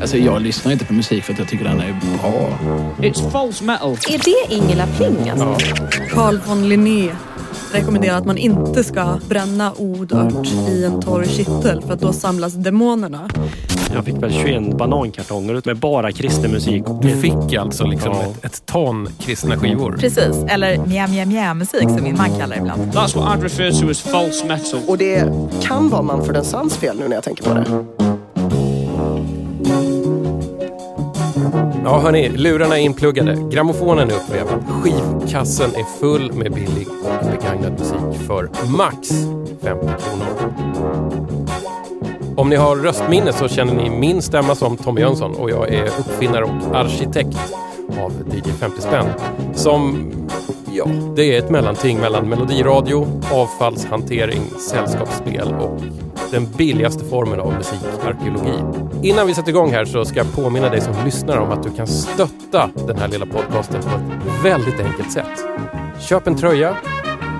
[0.00, 2.58] Alltså jag lyssnar inte på musik för att jag tycker den är bra.
[2.98, 3.90] It's false metal.
[3.92, 4.18] Är
[4.48, 5.56] det Ingela Pling alltså?
[6.10, 7.10] Carl von Linné
[7.72, 12.00] rekommenderar att man inte ska bränna od och ört i en torr kittel för att
[12.00, 13.28] då samlas demonerna.
[13.94, 16.82] Jag fick väl 21 banankartonger med bara kristen musik.
[17.02, 18.22] Du fick alltså liksom Ja.
[18.22, 19.96] ett, ett ton kristna skivor.
[20.00, 22.82] Precis, eller mjä mjä mjä musik som min man kallar det ibland.
[22.82, 24.80] That's what I'd refer to as false metal.
[24.88, 25.32] Och det
[25.62, 27.64] kan vara Mumford Sons fel nu när jag tänker på det.
[31.84, 37.72] Ja hörni, lurarna är inpluggade, grammofonen är uppvevad, skivkassen är full med billig och begagnad
[37.72, 39.08] musik för max
[39.62, 41.43] 50 kronor.
[42.36, 45.86] Om ni har röstminne så känner ni min stämma som Tommy Jönsson och jag är
[45.86, 47.38] uppfinnare och arkitekt
[48.04, 49.06] av DJ 50 spänn.
[49.54, 50.12] Som,
[50.72, 50.84] ja,
[51.16, 55.80] det är ett mellanting mellan melodiradio, avfallshantering, sällskapsspel och
[56.30, 58.58] den billigaste formen av musikarkeologi.
[59.02, 61.70] Innan vi sätter igång här så ska jag påminna dig som lyssnar om att du
[61.70, 65.44] kan stötta den här lilla podcasten på ett väldigt enkelt sätt.
[66.00, 66.76] Köp en tröja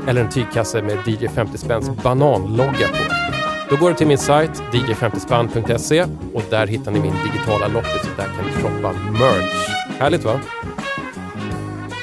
[0.08, 3.23] eller en tygkasse med DJ 50 spänns bananlogga på.
[3.70, 8.16] Då går du till min sajt dj50spann.se och där hittar ni min digitala loppis och
[8.16, 9.68] där kan du shoppa merch.
[9.98, 10.40] Härligt va?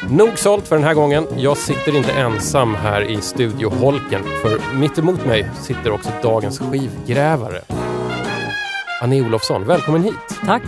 [0.09, 1.27] Nog sålt för den här gången.
[1.37, 7.61] Jag sitter inte ensam här i studioholken för mitt emot mig sitter också dagens skivgrävare.
[9.01, 10.39] Annie Olofsson, välkommen hit!
[10.45, 10.63] Tack.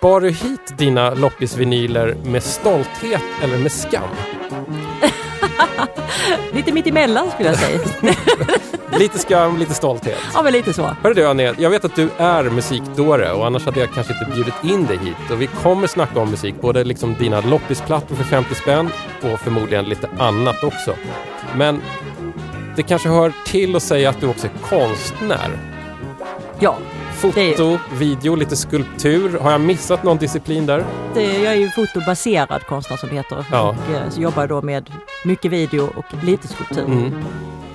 [0.00, 4.08] Bar du hit dina loppisvinyler med stolthet eller med skam?
[6.52, 7.80] Lite mitt emellan skulle jag säga.
[8.98, 10.18] Lite skam, lite stolthet.
[10.34, 10.82] ja, men lite så.
[11.02, 14.34] Hörru du Anne, jag vet att du är musikdåre och annars hade jag kanske inte
[14.34, 15.30] bjudit in dig hit.
[15.32, 18.90] Och vi kommer snacka om musik, både liksom dina loppisplattor för 50 spänn
[19.22, 20.94] och förmodligen lite annat också.
[21.56, 21.82] Men
[22.76, 25.50] det kanske hör till att säga att du också är konstnär.
[26.58, 26.76] Ja,
[27.16, 29.38] Foto, video, lite skulptur.
[29.38, 30.84] Har jag missat någon disciplin där?
[31.14, 33.44] det, jag är ju fotobaserad konstnär som det heter.
[33.50, 33.68] Ja.
[33.88, 34.90] Och, eh, jobbar då med
[35.24, 36.84] mycket video och lite skulptur.
[36.84, 37.24] Mm.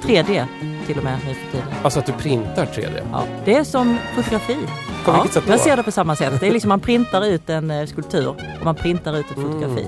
[0.01, 0.45] 3D
[0.87, 1.67] till och med nu för tiden.
[1.83, 3.01] Alltså att du printar 3D.
[3.11, 4.57] Ja, det är som fotografi.
[5.05, 5.53] På ja, vilket sätt då?
[5.53, 6.33] Jag ser det på samma sätt.
[6.39, 9.51] Det är liksom man printar ut en eh, skulptur och man printar ut ett Mm.
[9.51, 9.87] fotografi.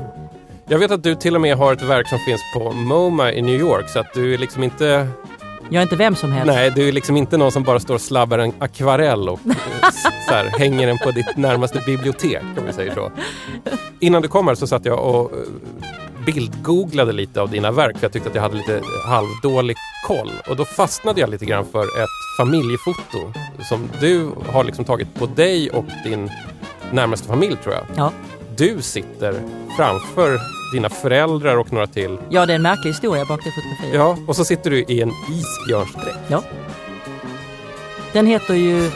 [0.68, 3.42] Jag vet att du till och med har ett verk som finns på MoMA i
[3.42, 5.08] New York så att du är liksom inte
[5.74, 6.54] Jag är inte vem som helst.
[6.54, 9.56] Nej, du är liksom inte någon som bara står och slabbar en akvarell och eh,
[10.28, 13.12] så här, hänger den på ditt närmaste bibliotek om vi säger så.
[14.00, 15.38] Innan du kom här så satt jag och eh,
[16.26, 19.76] bildgooglade lite av dina verk för jag tyckte att jag hade lite halvdålig
[20.08, 20.32] koll.
[20.50, 23.34] Och då fastnade jag lite grann för ett familjefoto
[23.70, 26.30] som du har liksom tagit på dig och din
[26.92, 27.84] närmaste familj tror jag.
[27.96, 28.12] Ja.
[28.58, 29.42] Du sitter
[29.78, 30.40] framför
[30.74, 32.18] dina föräldrar och några till.
[32.30, 33.96] ja, det är en märklig historia bak det fotografiet.
[33.96, 36.18] Ja, och så sitter du i en isbjörnsdräkt.
[36.28, 36.44] Ja.
[38.14, 38.92] Den heter ju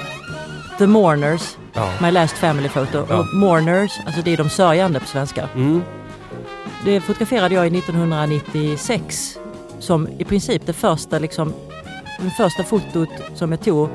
[0.78, 1.90] The Mourners, Ja.
[2.02, 3.06] My Last Family Photo.
[3.10, 3.18] Ja.
[3.18, 5.50] Och Mourners, alltså det är de sörjande på svenska.
[5.56, 5.84] Mm.
[6.86, 9.38] Det fotograferade jag i 1996
[9.80, 11.54] som i princip det första, liksom,
[12.26, 13.90] det första fotot som jag tog.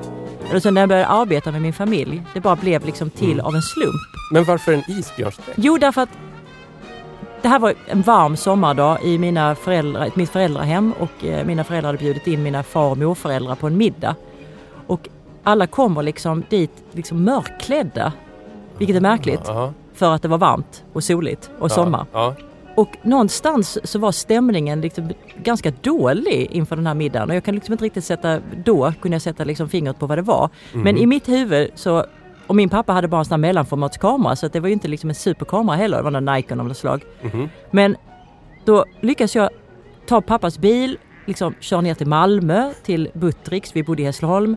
[0.51, 2.23] Eller så när jag började arbeta med min familj.
[2.35, 3.47] Det bara blev liksom till Mm.
[3.47, 4.01] av en slump.
[4.33, 5.53] Men varför en isbjörnsdräkt?
[5.57, 6.09] Jo, därför att
[7.43, 11.89] det här var en varm sommardag i mina föräldrar, mitt föräldrahem och eh, mina föräldrar
[11.89, 14.15] hade bjudit in mina far och morföräldrar på en middag.
[14.87, 15.09] Och
[15.43, 18.13] alla kommer liksom dit liksom mörkklädda,
[18.79, 22.07] vilket är märkligt Ja, för att det var varmt och soligt och sommar.
[22.13, 22.35] Ja.
[22.75, 25.11] Och någonstans så var stämningen liksom
[25.43, 29.15] ganska dålig inför den här middagen och jag kan liksom inte riktigt sätta, då kunde
[29.15, 30.51] jag sätta liksom fingret på vad det var.
[30.73, 30.97] Men Mhm.
[30.97, 32.07] i mitt huvud så,
[32.47, 35.11] och min pappa hade bara en sån här mellanformatskamera så det var ju inte liksom
[35.11, 37.05] en superkamera heller, det var någon Nikon av något slag.
[37.23, 37.49] Mhm.
[37.71, 37.97] Men
[38.65, 39.51] då lyckas jag
[40.07, 44.57] ta pappas bil, liksom kör ner till Malmö, till Buttricks, vi bodde i Hässleholm,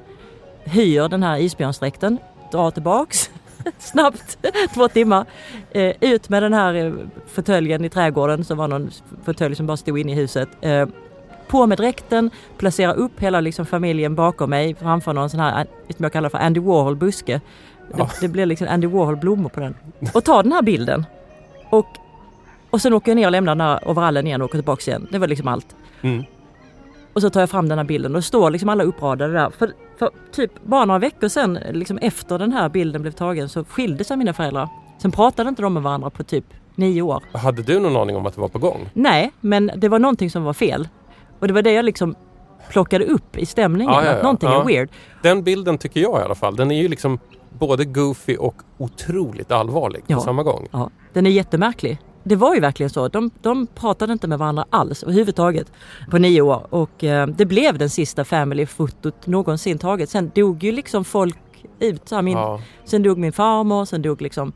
[0.64, 2.18] hyr den här isbjörnsdräkten,
[2.52, 3.30] drar tillbaks
[3.80, 4.38] snabbt,
[4.74, 5.26] två timmar,
[5.72, 6.94] eh, ut med den här eh,
[7.28, 8.92] fåtöljen i trädgården som var någon
[9.26, 10.50] fåtölj som bara stod inne i huset.
[10.62, 10.88] Eh,
[11.48, 15.96] på med dräkten, placera upp hela liksom familjen bakom mig framför någon sån här, eh,
[15.96, 17.42] som jag kallar för Andy Warhol-buske.
[17.92, 18.10] Det, Ja.
[18.22, 19.76] det blir liksom Andy Warhol-blommor på den.
[20.14, 21.06] Och ta den här bilden.
[21.70, 21.86] Och,
[22.70, 25.08] och sen åker jag ner och lämnar den här overallen igen och åker tillbaka igen.
[25.12, 25.76] Det var liksom allt.
[26.02, 26.24] Mm.
[27.16, 29.50] Och så tar jag fram den här bilden och det står liksom alla uppradade där.
[29.50, 33.64] För, för typ bara några veckor sedan, liksom efter den här bilden blev tagen, så
[33.64, 34.70] skilde sig mina föräldrar.
[35.02, 36.46] Sen pratade inte de med varandra på typ
[36.76, 37.24] nio år.
[37.34, 38.90] Hade du någon aning om att det var på gång?
[38.94, 40.88] Nej, men det var någonting som var fel.
[41.40, 42.16] Och det var det jag liksom
[42.70, 44.16] plockade upp i stämningen, Ja, ja, ja.
[44.16, 44.62] att någonting Ja.
[44.62, 44.90] är weird.
[45.24, 46.56] Den bilden tycker jag i alla fall.
[46.56, 47.20] Den är ju liksom
[47.60, 50.68] både goofy och otroligt allvarlig på samma gång.
[50.72, 52.00] Ja, den är jättemärklig.
[52.26, 53.08] Det var ju verkligen så.
[53.08, 55.72] De, de pratade inte med varandra alls överhuvudtaget
[56.12, 56.68] på nio år.
[56.70, 60.10] Och eh, det blev den sista family-fotot någonsin taget.
[60.10, 61.38] Sen dog ju liksom folk
[61.80, 62.10] ut.
[62.10, 62.62] Så min, Ja.
[62.86, 64.52] Sen dog min farmor, sen dog liksom...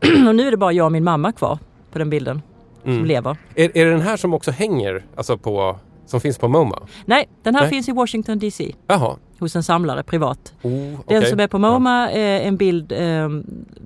[0.28, 1.58] och nu är det bara jag och min mamma kvar
[1.92, 2.42] på den bilden
[2.82, 3.04] som Mm.
[3.04, 3.36] lever.
[3.54, 5.76] Är, är det den här som också hänger, alltså på,
[6.06, 6.78] som finns på MoMA?
[7.04, 7.70] Nej, den här Nej.
[7.70, 9.16] finns i Washington DC Jaha.
[9.40, 10.54] Hos en samlare privat.
[10.62, 11.26] Oh, Den okej.
[11.26, 13.28] som är på MoMA är en bild eh,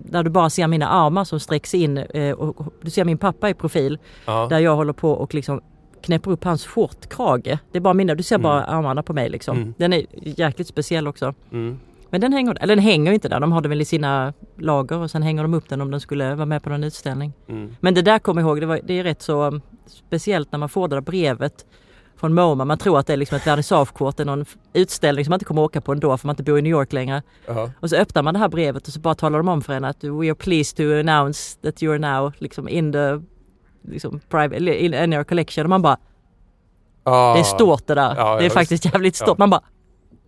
[0.05, 3.51] där du bara ser mina armar som sträcks in eh, och du ser min pappa
[3.51, 4.47] i profil Ja.
[4.51, 5.61] där jag håller på och liksom
[6.03, 7.59] knäpper upp hans skjortkrage.
[7.73, 9.57] Det är bara mina, du ser bara armarna på mig liksom.
[9.57, 9.75] Mm.
[9.79, 10.07] Den är
[10.41, 11.35] jäkligt speciell också.
[11.53, 11.79] Mm.
[12.11, 14.99] Men den hänger, eller den hänger inte där, de har den väl i sina lager
[14.99, 17.33] och sen hänger de upp den om den skulle vara med på någon utställning.
[17.49, 17.77] Mm.
[17.81, 20.59] Men det där kommer jag ihåg, det, var, det är rätt så um, speciellt när
[20.59, 21.67] man får det där brevet
[22.25, 22.65] från MoMA.
[22.65, 25.45] Man tror att det är liksom ett vernissagekort, det är någon utställning som man inte
[25.45, 27.23] kommer åka på ändå för man inte bor i New York längre.
[27.47, 27.71] Ja.
[27.81, 29.85] Och så öppnar man det här brevet och så bara talar de om för en
[29.85, 33.21] att we are pleased to announce that you are now liksom in the
[33.89, 35.65] liksom, private, in, in our collection.
[35.67, 35.97] Och man bara,
[37.03, 38.15] Ah, det är stort det där.
[38.17, 39.29] Ja, det är faktiskt jävligt stort.
[39.29, 39.35] Ja.
[39.39, 39.63] Man bara,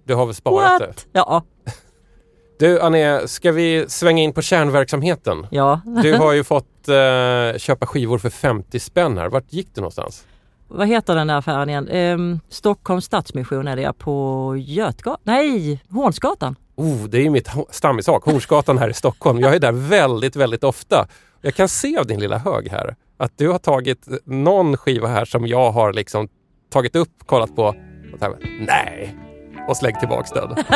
[0.05, 0.87] Du har väl sparat det?
[0.87, 1.07] what?
[1.13, 1.43] Ja,
[2.59, 5.47] Du Anne, ska vi svänga in på kärnverksamheten?
[5.51, 5.81] ja.
[6.03, 9.29] Du har ju fått eh, köpa skivor för 50 spänn här.
[9.29, 10.25] Vart gick du någonstans?
[10.69, 11.89] Vad heter den där affären igen?
[11.89, 15.21] Ehm, Stockholms Stadsmission är det på Götgatan?
[15.23, 16.57] Nej, Hornsgatan.
[16.75, 19.41] Oh, det är ju mitt stammissak, Hornsgatan här i Stockholm.
[19.41, 21.09] Jag är där väldigt, väldigt ofta.
[21.41, 25.25] Jag kan se av din lilla hög här att du har tagit någon skiva här
[25.25, 26.29] som jag har liksom
[26.73, 29.17] tagit upp, kollat på och här, nej,
[29.69, 30.49] och slängt tillbaks den.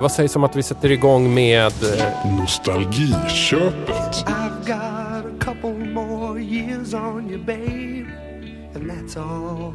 [0.00, 4.24] Vad sägs om att vi sätter igång med eh, Nostalgiköpet.
[4.26, 7.73] I've got a couple more years on you, babe,
[9.16, 9.74] all.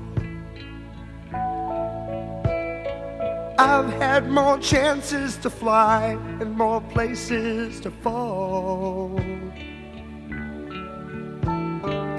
[3.58, 9.20] I've had more chances to fly and more places to fall.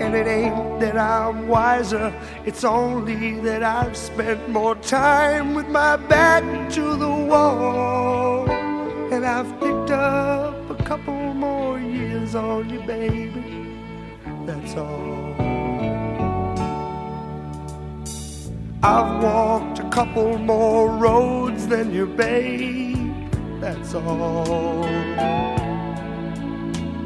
[0.00, 2.12] And it ain't that I'm wiser,
[2.44, 6.43] it's only that I've spent more time with my back
[6.73, 8.50] to the wall.
[9.12, 13.76] And I've picked up a couple more years on you, baby.
[14.46, 15.39] That's all.
[18.82, 23.31] I've walked a couple more roads than you, babe.
[23.61, 24.87] That's all.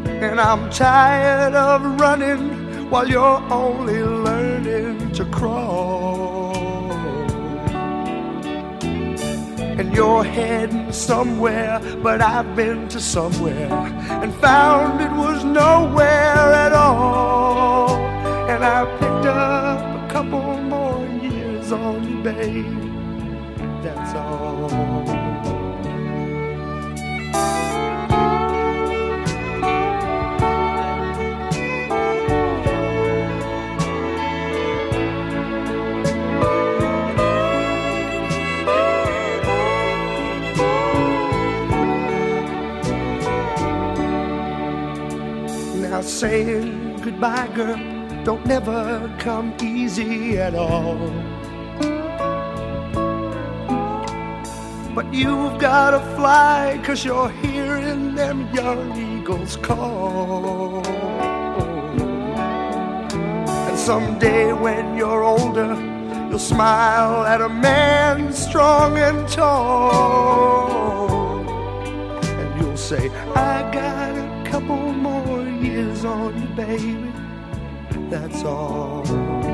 [0.07, 6.55] And I'm tired of running while you're only learning to crawl.
[9.79, 13.73] And you're heading somewhere, but I've been to somewhere
[14.23, 17.97] and found it was nowhere at all.
[18.49, 20.64] And I picked up a couple
[21.73, 22.65] on you, babe.
[23.83, 24.69] That's all.
[45.81, 47.77] Now saying goodbye, girl,
[48.25, 51.34] don't never come easy at all.
[54.95, 60.87] But you've gotta fly, cause you're hearing them young eagles call.
[63.69, 65.75] And someday when you're older,
[66.31, 71.11] you'll smile at a man strong and tall.
[72.23, 77.13] And you'll say, I got a couple more years on you, baby.
[78.11, 79.54] That's all.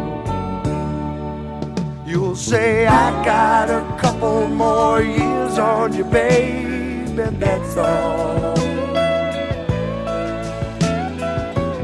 [2.11, 8.59] You'll say, I got a couple more years on you, babe, and that's all.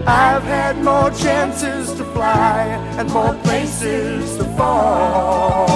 [0.05, 2.65] I've had more chances to fly
[2.99, 5.69] and more places to fall.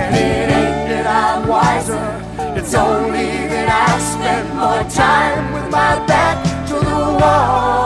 [0.00, 6.06] And it ain't that I'm wiser, it's only that I spent more time with my
[6.06, 7.85] back to the wall.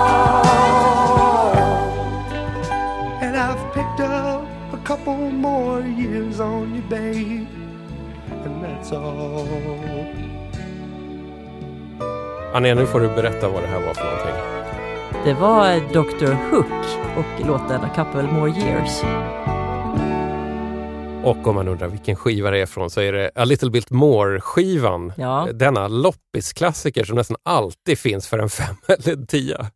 [5.11, 7.47] Couple more years on you, babe,
[8.45, 9.47] and that's all.
[12.55, 14.35] Anne, nu får du berätta vad det här var för någonting.
[15.25, 16.87] Det var Dr Hook
[17.17, 19.03] och låten A couple more years.
[21.25, 23.91] Och om man undrar vilken skiva det är från så är det A Little Bit
[23.91, 25.13] More-skivan.
[25.17, 25.49] Ja.
[25.55, 29.67] Denna loppisklassiker som nästan alltid finns för en fem eller en tia.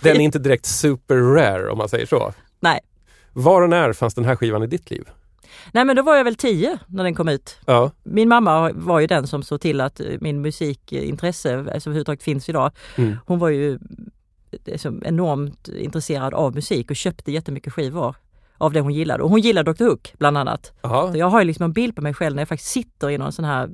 [0.00, 2.32] Den är inte direkt super rare om man säger så.
[2.60, 2.80] Nej.
[3.32, 5.04] Var och när fanns den här skivan i ditt liv?
[5.72, 7.58] Nej men då var jag väl tio när den kom ut.
[7.66, 7.90] Ja.
[8.02, 12.48] Min mamma var ju den som såg till att eh, min musikintresse alltså överhuvudtaget finns
[12.48, 12.70] idag.
[12.96, 13.16] Mm.
[13.26, 13.78] Hon var ju
[14.64, 18.14] liksom enormt intresserad av musik och köpte jättemycket skivor
[18.58, 19.22] av det hon gillade.
[19.22, 20.72] Och hon gillade Dr Hook bland annat.
[20.82, 21.12] Aha.
[21.12, 23.18] Så jag har ju liksom en bild på mig själv när jag faktiskt sitter i
[23.18, 23.70] någon sån här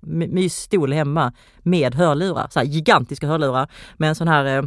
[0.00, 4.62] my- mysstol hemma med hörlurar, så gigantiska hörlurar med en sån här eh,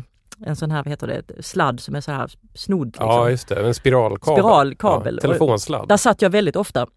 [0.46, 2.88] en sån här, vad heter det, sladd som är så här snodd.
[2.88, 3.06] Liksom.
[3.06, 3.68] Ja, just det.
[3.68, 4.44] En spiralkabel.
[4.44, 5.16] Spiralkabel.
[5.24, 5.88] Ja, telefonsladd.
[5.88, 6.88] Där satt jag väldigt ofta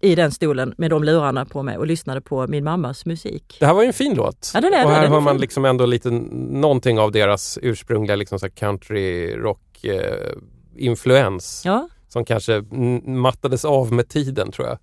[0.00, 3.56] i den stolen med de lurarna på mig och lyssnade på min mammas musik.
[3.60, 4.50] Det här var ju en fin låt.
[4.54, 4.94] Ja, den är och det.
[4.96, 5.40] här Den är hör man fin.
[5.40, 10.32] liksom ändå lite någonting av deras ursprungliga liksom country rock eh,
[10.76, 12.62] influens Ja, som kanske
[13.04, 14.78] mattades av med tiden tror jag.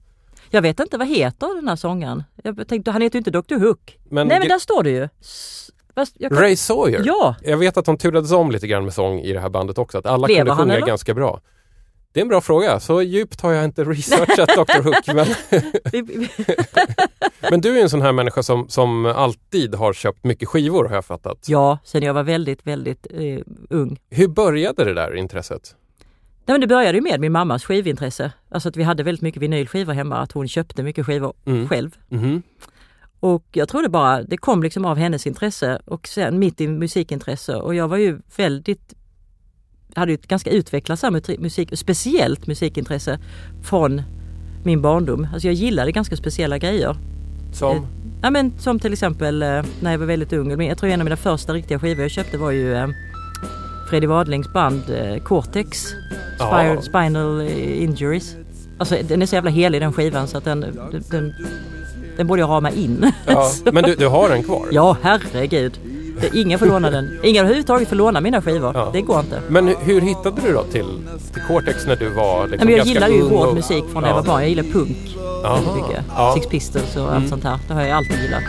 [0.49, 2.23] jag vet inte vad heter den här sångaren.
[2.43, 3.97] Jag tänkte, han heter ju inte Dr Hook.
[4.09, 5.09] Men Nej men där står det ju.
[5.21, 7.01] S- kan- Ray Sawyer.
[7.05, 9.77] Ja, Jag vet att de turades om lite grann med sång i det här bandet
[9.77, 9.97] också.
[9.97, 10.87] Att alla Lever kunde sjunga eller?
[10.87, 11.41] ganska bra.
[12.11, 12.79] Det är en bra fråga.
[12.79, 15.07] Så djupt har jag inte researchat Dr Hook.
[15.07, 15.27] Men,
[17.51, 20.95] men du är en sån här människa som, som alltid har köpt mycket skivor har
[20.95, 21.37] jag fattat.
[21.47, 23.99] ja, sen jag var väldigt, väldigt eh, ung.
[24.09, 25.75] Hur började det där intresset?
[26.47, 28.31] Nej, men det började ju med min mammas skivintresse.
[28.49, 31.69] Alltså att vi hade väldigt mycket vinylskivor hemma, att hon köpte mycket skivor Mm.
[31.69, 31.91] själv.
[32.09, 32.41] Mhm.
[33.19, 36.67] Och jag tror det bara, det kom liksom av hennes intresse och sen mitt i
[36.67, 38.93] musikintresse och jag var ju väldigt
[39.95, 41.03] hade ju ett ganska utvecklat
[41.39, 43.19] musik, speciellt musikintresse
[43.63, 44.01] från
[44.63, 45.27] min barndom.
[45.33, 46.97] Alltså jag gillade ganska speciella grejer.
[47.53, 47.87] Som?
[48.21, 50.61] Ja men som till exempel eh, när jag var väldigt ung.
[50.61, 52.87] Jag tror en av mina första riktiga skivor jag köpte var ju eh,
[53.89, 55.77] Freddie Wadlings band eh, Cortex.
[56.35, 56.81] Spinal, Ja.
[56.81, 58.35] Spinal eh, Injuries.
[58.77, 60.59] Alltså den är så jävla helig den skivan så att den,
[61.09, 61.33] den,
[62.17, 63.11] den, borde jag rama in.
[63.27, 64.67] Ja, men du, du har den kvar?
[64.71, 65.79] Ja, herregud.
[66.21, 67.19] Det, ingen får låna den.
[67.23, 68.71] Ingen överhuvudtaget får låna mina skivor.
[68.75, 68.89] Ja.
[68.93, 69.41] Det går inte.
[69.47, 70.85] Men hur, hittade du då till,
[71.33, 74.09] till Cortex när du var liksom men jag gillar ju hård och- musik från när
[74.09, 74.15] ja.
[74.15, 74.39] jag var barn.
[74.41, 74.97] Jag gillar punk
[75.43, 76.03] väldigt mycket.
[76.15, 76.33] Ja.
[76.35, 77.29] Six Pistols och allt Mm.
[77.29, 77.59] sånt här.
[77.67, 78.43] Det har jag alltid gillat.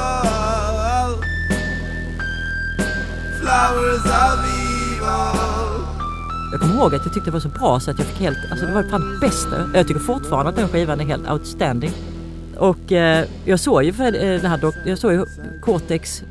[3.39, 4.70] Flowers of evil.
[6.51, 8.38] Jag kommer ihåg att jag tyckte det var så bra så att jag fick helt,
[8.51, 9.70] alltså det var fan bästa.
[9.74, 11.91] Jag tycker fortfarande att den skivan är helt outstanding.
[12.58, 15.25] Och eh, jag såg ju för, eh, den här dok- jag såg ju
[15.62, 16.24] Cortex,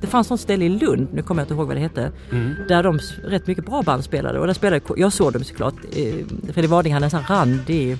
[0.00, 2.54] det fanns något ställe i Lund, nu kommer jag inte ihåg vad det hette, Mm.
[2.68, 4.38] där de rätt mycket bra band spelade.
[4.38, 6.14] Och där spelade, jag såg dem såklart, eh,
[6.52, 7.98] Fredrik Wading hade en sån här randig,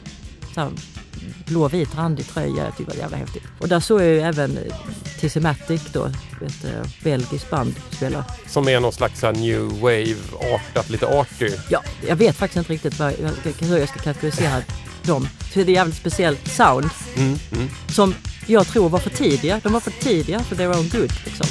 [1.47, 3.43] blå-vit randig tröja, jag tyckte det var jävla häftigt.
[3.61, 4.75] Och där såg jag ju även eh,
[5.21, 8.25] Tissematic då, ett eh, belgiskt band spela.
[8.49, 11.51] Som är någon slags här new wave-artat, lite arty.
[11.71, 14.57] Ja, jag vet faktiskt inte riktigt vad, jag- hur jag ska kategorisera
[15.03, 15.29] dem.
[15.41, 17.69] Så det är ett jävligt speciellt sound Mm, mm.
[17.89, 18.15] som
[18.47, 19.61] jag tror var för tidiga.
[19.63, 21.13] De var för tidiga för their own good.
[21.25, 21.47] Liksom.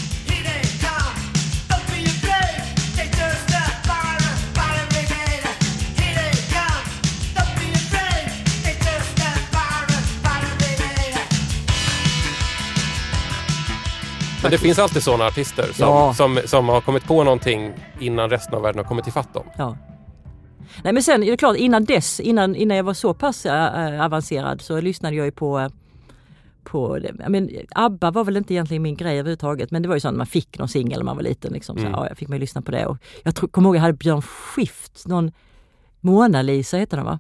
[14.42, 16.14] Men det finns alltid sådana artister som, Ja.
[16.14, 19.44] som, som har kommit på någonting innan resten av världen har kommit ifatt dem.
[19.58, 19.78] Ja.
[20.84, 24.06] Nej men sen är det klart innan dess, innan, innan jag var så pass äh,
[24.06, 25.70] avancerad så lyssnade jag ju på
[26.64, 30.08] på, men, ABBA var väl inte egentligen min grej överhuvudtaget men det var ju så
[30.08, 31.54] att man fick någon singel när man var liten.
[31.54, 31.92] Liksom, så, Mm.
[31.92, 32.86] ja, jag fick mig lyssna på det.
[32.86, 35.32] Och jag tror, kommer ihåg jag hade Björn Skifs, någon
[36.00, 37.20] Mona Lisa heter den va?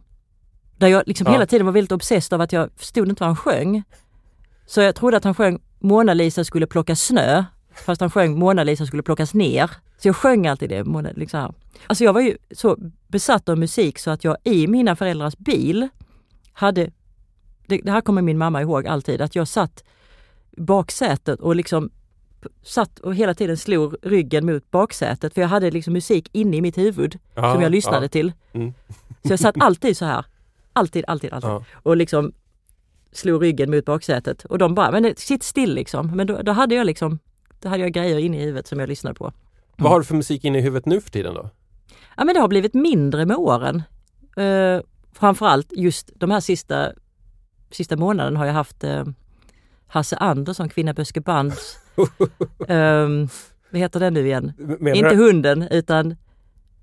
[0.77, 1.33] Där jag liksom Ja.
[1.33, 3.83] hela tiden var väldigt obsessed av att jag förstod inte vad han sjöng.
[4.71, 8.63] Så jag trodde att han sjöng Mona Lisa skulle plocka snö fast han sjöng Mona
[8.63, 9.71] Lisa skulle plockas ner.
[9.97, 10.83] Så jag sjöng alltid det.
[10.83, 11.53] Mona, liksom.
[11.87, 15.87] Alltså jag var ju så besatt av musik så att jag i mina föräldrars bil
[16.53, 16.91] hade,
[17.67, 19.83] det, det här kommer min mamma ihåg alltid, att jag satt
[20.57, 21.89] baksätet och liksom
[22.63, 26.61] satt och hela tiden slog ryggen mot baksätet för jag hade liksom musik inne i
[26.61, 28.09] mitt huvud Ja, som jag lyssnade ja.
[28.09, 28.33] till.
[28.53, 28.73] Mm.
[29.23, 30.25] Så jag satt alltid så här.
[30.73, 31.49] Alltid, alltid, alltid.
[31.49, 31.63] Ja.
[31.73, 32.33] Och liksom
[33.11, 34.45] slog ryggen mot baksätet.
[34.45, 36.07] Och de bara, men det- sitt still liksom.
[36.15, 37.19] Men då, då hade jag liksom,
[37.61, 39.33] då hade jag grejer inne i huvudet som jag lyssnade på.
[39.77, 41.49] Vad har du för musik inne i huvudet nu för tiden då?
[42.17, 43.83] Ja men det har blivit mindre med åren.
[44.39, 44.81] Uh,
[45.13, 46.91] framförallt just de här sista,
[47.71, 49.03] sista månaden har jag haft eh,
[49.87, 51.77] Hasse Andersson, Kvinna Böske Bands.
[52.67, 53.29] um,
[53.69, 54.53] vad heter den nu igen?
[54.57, 56.15] Menar Inte du- hunden utan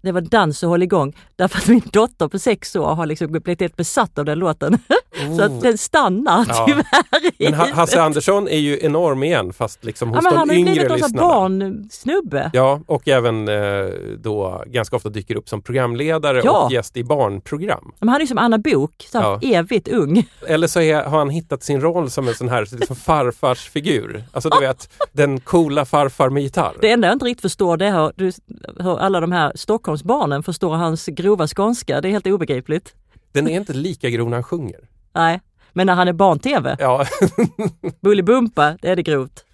[0.02, 1.16] det var Dans och håll igång.
[1.36, 4.78] Därför att min dotter på sex år har liksom blivit helt besatt av den låten.
[5.36, 6.64] Så att den stannar Ja.
[6.68, 6.84] tyvärr.
[7.44, 8.02] Men Ha- Hasse.
[8.02, 10.98] Andersson är ju enorm igen fast liksom ja, hos Han de har yngre blivit någon
[10.98, 11.28] sån lyssnarna.
[11.28, 12.50] barnsnubbe.
[12.52, 13.86] Ja, och även eh,
[14.18, 16.64] då ganska ofta dyker upp som programledare Ja.
[16.64, 17.92] och gäst i barnprogram.
[17.98, 20.26] Men han är som Anna Bok, så här evigt ung.
[20.46, 24.24] Eller så är, har han hittat sin roll som en sån här liksom farfarsfigur.
[24.32, 26.76] Alltså du vet, den coola farfar med gitarr.
[26.80, 28.12] Det enda jag inte riktigt förstår det är
[28.82, 32.00] hur alla de här Stockholmsbarnen förstår hans grova skånska.
[32.00, 32.94] Det är helt obegripligt.
[33.32, 34.80] Den är inte lika grov när han sjunger.
[35.18, 35.40] Nej,
[35.72, 37.06] men när han är barn-tv, Ja,
[38.00, 39.44] Bullybumpa, det är det grovt.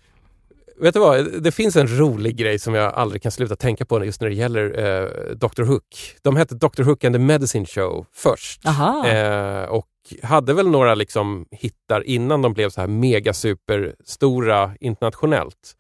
[0.81, 1.43] vet du vad?
[1.43, 4.35] Det finns en rolig grej som jag aldrig kan sluta tänka på just när det
[4.35, 5.85] gäller eh, Dr Hook.
[6.23, 8.61] De hette Dr Hook and the Medicine Show först.
[9.11, 9.87] Eh, och
[10.23, 15.73] hade väl några liksom hittar innan de blev så här mega super stora internationellt.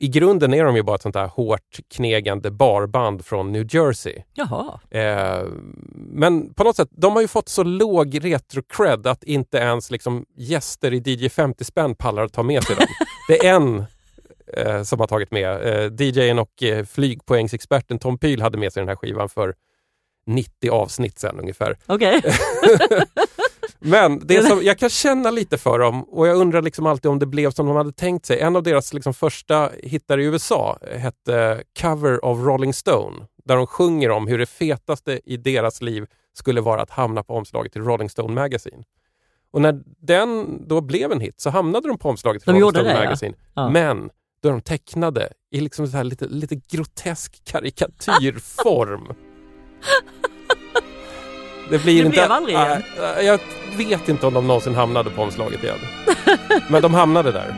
[0.00, 4.22] I grunden är de ju bara ett sånt här hårt knegande barband från New Jersey.
[4.34, 4.80] Jaha.
[4.90, 5.46] Eh,
[5.94, 10.24] men på något sätt, de har ju fått så låg retro-cred att inte ens liksom
[10.36, 12.86] gäster i DJ 50 spänn pallar att ta med sig dem.
[13.28, 13.84] Det är en
[14.56, 15.66] eh, som har tagit med.
[15.66, 19.54] Eh, DJn och eh, flygpoängsexperten Tom Pyl hade med sig den här skivan för
[20.26, 21.76] 90 avsnitt sen ungefär.
[21.86, 22.22] Okej.
[23.78, 27.18] Men det som, jag kan känna lite för dem och jag undrar liksom alltid om
[27.18, 28.40] det blev som de hade tänkt sig.
[28.40, 33.66] En av deras liksom första hittar i USA hette Cover of Rolling Stone där de
[33.66, 37.82] sjunger om hur det fetaste i deras liv skulle vara att hamna på omslaget till
[37.82, 38.84] Rolling Stone Magazine.
[39.50, 42.70] Och när den då blev en hit så hamnade de på omslaget till De Rolling
[42.70, 43.04] Stone det, ja.
[43.04, 43.34] Magazine.
[43.54, 43.70] Ja.
[43.70, 44.10] Men
[44.42, 49.12] då de tecknade i liksom så här lite, lite grotesk karikatyrform.
[51.70, 52.10] Det blir Det inte...
[52.10, 52.82] blev aldrig igen.
[53.22, 53.40] Jag
[53.76, 55.78] vet inte om de någonsin hamnade på omslaget igen.
[56.68, 57.54] Men de hamnade där.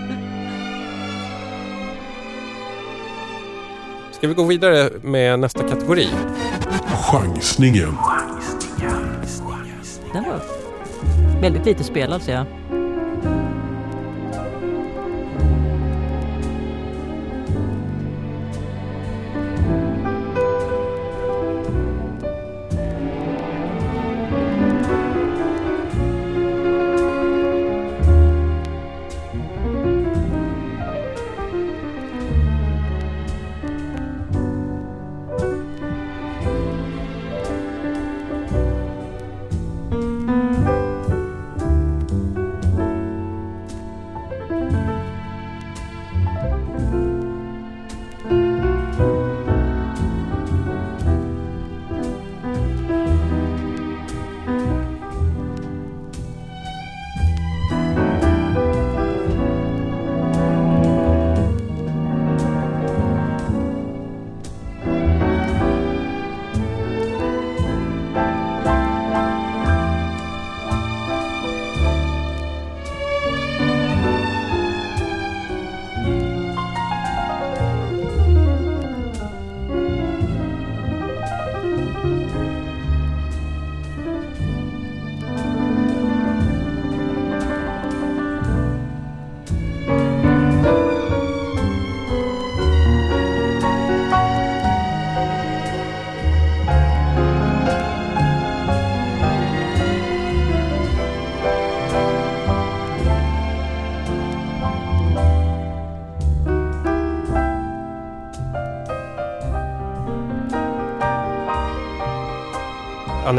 [4.13, 6.09] Ska vi gå vidare med nästa kategori?
[7.11, 7.97] Chansningen.
[10.13, 10.41] Den var
[11.41, 12.47] väldigt lite spelad ser jag.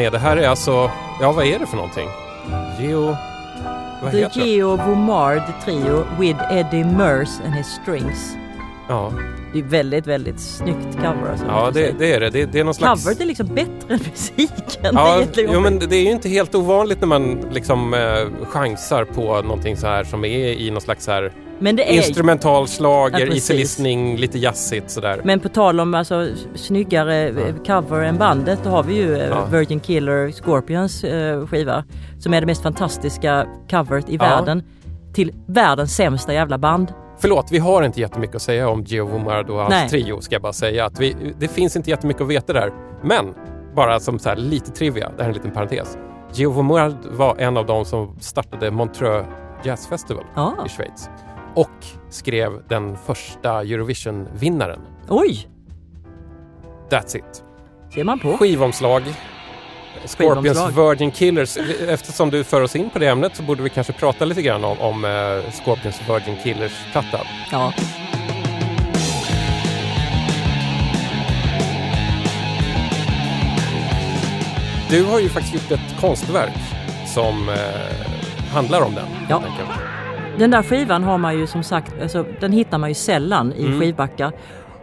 [0.01, 0.91] Anne, det här är alltså...
[1.21, 2.07] Ja, vad är det för någonting?
[2.79, 3.15] Geo...
[4.01, 4.45] Vad The heter det?
[4.47, 8.35] Geo Vomard Trio with Eddie Merce and his strings.
[8.89, 9.13] Ja,
[9.53, 11.31] Det är väldigt, väldigt snyggt cover.
[11.31, 12.29] Alltså, ja det, det är det.
[12.29, 12.45] det.
[12.45, 13.03] Det är någon slags...
[13.03, 14.60] Coveret är liksom bättre än musiken.
[14.81, 17.93] Det är Ja, egentligen- jo, men det är ju inte helt ovanligt när man liksom
[17.93, 21.91] eh, chansar på någonting så här som är i någon slags så här Men det
[21.93, 25.21] är- instrumental slager, Ja, listening, lite jazzigt sådär.
[25.23, 27.35] Men på tal om alltså, snyggare eh,
[27.67, 29.45] cover än bandet, då har vi ju eh, Ja.
[29.51, 31.83] Virgin Killer Scorpions eh, skiva.
[32.19, 34.23] Som är det mest fantastiska coveret i Ja.
[34.23, 34.63] världen.
[35.13, 36.93] Till världens sämsta jävla band.
[37.19, 39.89] Förlåt, vi har inte jättemycket att säga om Gio Vomard och hans Nej.
[39.89, 40.85] trio, ska jag bara säga.
[40.85, 42.71] Att vi, det finns inte jättemycket att veta där.
[43.03, 43.33] Men,
[43.75, 45.97] bara som så här lite trivia, det här är en liten parentes.
[46.33, 49.27] Gio Vomard var en av de som startade Montreux
[49.63, 50.55] Jazz Festival Ja.
[50.65, 51.09] i Schweiz.
[51.55, 54.79] Och skrev den första Eurovision-vinnaren.
[55.09, 55.47] Oj!
[56.89, 57.43] That's it.
[57.93, 58.37] Ser man på.
[58.37, 59.03] Skivomslag.
[60.05, 60.89] Scorpions Skivomslag.
[60.89, 61.57] Virgin Killers.
[61.87, 64.63] Eftersom du för oss in på det ämnet så borde vi kanske prata lite grann
[64.63, 67.25] om, om eh, Scorpions Virgin Killers-plattan.
[67.51, 67.73] Ja.
[74.91, 76.57] Du har ju faktiskt gjort ett konstverk
[77.13, 79.07] som eh, handlar om den.
[79.29, 79.43] Ja.
[80.39, 83.65] Den där skivan har man ju som sagt, alltså, den hittar man ju sällan i
[83.65, 83.79] Mm.
[83.79, 84.31] skivbackar.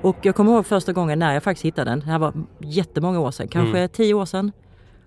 [0.01, 2.01] Och jag kommer ihåg första gången när jag faktiskt hittade den.
[2.01, 3.89] Det här var jättemånga år sedan, kanske Mm.
[3.89, 4.53] tio år sedan.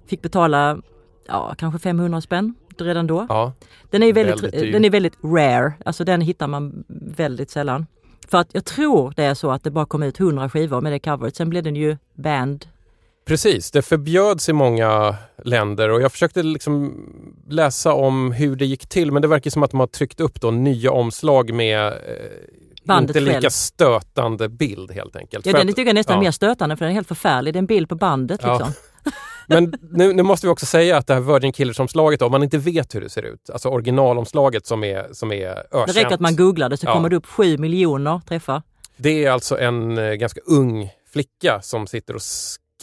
[0.07, 0.81] Fick betala
[1.27, 3.25] ja, kanske 500 spänn redan då.
[3.29, 3.53] Ja,
[3.89, 6.83] Den är ju väldigt, väldigt den är väldigt rare, alltså den hittar man
[7.17, 7.85] väldigt sällan.
[8.27, 10.91] För att jag tror det är så att det bara kom ut 100 skivor med
[10.91, 12.65] det coveret, sen blev den ju banned.
[13.31, 16.93] Precis, det förbjöds i många länder och jag försökte liksom
[17.49, 20.41] läsa om hur det gick till men det verkar som att de har tryckt upp
[20.41, 21.93] då nya omslag med eh,
[22.83, 23.49] Bandet inte lika själv.
[23.49, 25.45] stötande bild helt enkelt.
[25.45, 26.21] Ja, För den att- tycker jag nästan ja.
[26.21, 27.53] mer stötande för den är helt förfärlig.
[27.53, 28.53] Det är en bild på bandet Ja.
[28.53, 28.73] liksom.
[29.47, 32.57] Men nu, nu måste vi också säga att det här Virgin Killers-omslaget, om man inte
[32.57, 35.87] vet hur det ser ut, alltså originalomslaget som är, som är ökänt.
[35.87, 36.93] Det räcker att man googlar det så Ja.
[36.93, 38.61] kommer det upp 7 miljoner träffar.
[38.97, 42.21] Det är alltså en eh, ganska ung flicka som sitter och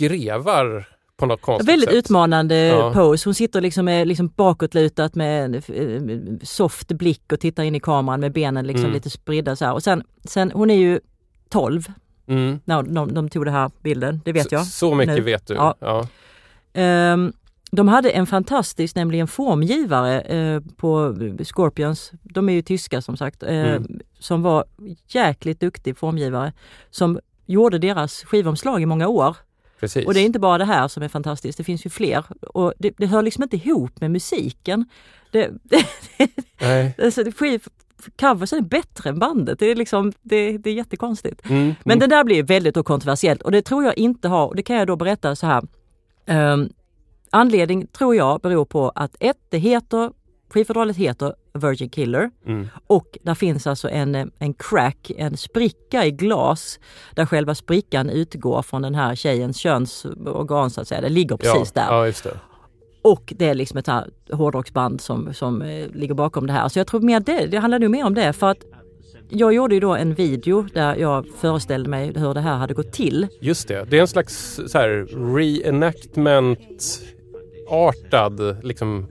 [0.07, 1.97] skrevar på något konstigt Väldigt sätt.
[1.99, 2.93] utmanande Ja.
[2.93, 3.29] pose.
[3.29, 7.81] Hon sitter liksom, med, liksom bakåtlutat med en eh, soft blick och tittar in i
[7.81, 8.95] kameran med benen liksom Mm.
[8.95, 9.73] lite spridda så här.
[9.73, 11.01] Och sen, sen, hon är ju
[11.49, 11.85] 12
[12.27, 12.61] Mm.
[12.65, 14.67] när de, de tog den här bilden, det vet Så, jag.
[14.67, 15.21] så mycket nu.
[15.21, 15.55] vet du.
[15.55, 15.75] Ja.
[15.81, 16.07] Ja.
[16.73, 17.33] Ehm,
[17.71, 22.13] de hade en fantastisk, nämligen formgivare eh, på Scorpions.
[22.23, 23.43] De är ju tyska som sagt.
[23.43, 24.01] Eh, Mm.
[24.19, 24.65] Som var
[25.09, 26.53] jäkligt duktig formgivare.
[26.91, 29.37] Som gjorde deras skivomslag i många år.
[29.81, 30.07] Precis.
[30.07, 32.25] Och det är inte bara det här som är fantastiskt, det finns ju fler.
[32.41, 34.85] Och det, det hör liksom inte ihop med musiken.
[35.31, 35.51] Det,
[36.61, 36.95] Nej.
[36.99, 37.63] alltså, det skiv,
[38.21, 39.59] coversen är bättre än bandet.
[39.59, 41.51] Det är, liksom, det, det är jättekonstigt.
[41.51, 41.75] Mm.
[41.85, 41.99] Men mm.
[41.99, 44.77] det där blir väldigt då kontroversiellt och det tror jag inte har, och det kan
[44.77, 45.63] jag då berätta så här.
[46.27, 46.73] Um,
[47.31, 50.13] anledning tror jag beror på att ett, det heter,
[50.51, 52.69] skivfodralet heter Virgin Killer Mm.
[52.87, 56.81] och där finns alltså en, en crack, en spricka i glas
[57.15, 61.01] där själva sprickan utgår från den här tjejens könsorgan så att säga.
[61.01, 61.83] Det ligger precis ja.
[61.83, 61.93] där.
[61.97, 62.39] Ja, just det.
[63.03, 66.69] Och det är liksom ett här hårdrocksband som, som eh, ligger bakom det här.
[66.69, 68.65] Så jag tror mer det, det handlar nog mer om det för att
[69.31, 72.93] jag gjorde ju då en video där jag föreställde mig hur det här hade gått
[72.93, 73.27] till.
[73.41, 73.85] Just det.
[73.91, 74.89] Det är en slags så här
[75.37, 77.01] reenactment
[77.69, 79.07] artad, liksom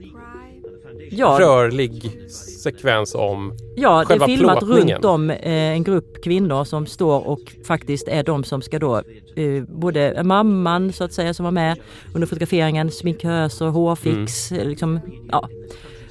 [1.10, 2.20] Ja, rörlig
[2.62, 4.88] sekvens om ja det är själva filmat plåtningen.
[4.96, 8.96] runt om eh, en grupp kvinnor som står och faktiskt är de som ska då,
[9.36, 11.76] eh, både mamman så att säga som var med
[12.14, 14.62] under fotograferingen, sminköser, hårfix, Mm.
[14.62, 15.48] eh, liksom, ja.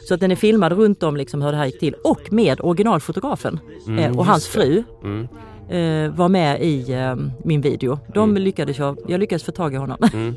[0.07, 2.61] Så att den är filmad runt om liksom hur det här gick till och med
[2.61, 4.83] originalfotografen Mm, och hans fru.
[5.03, 5.27] Mm.
[6.15, 6.95] var med i
[7.43, 7.99] min video.
[8.13, 8.43] De Mm.
[8.43, 9.97] lyckades jag, jag lyckades få tag i honom.
[10.13, 10.35] Mm.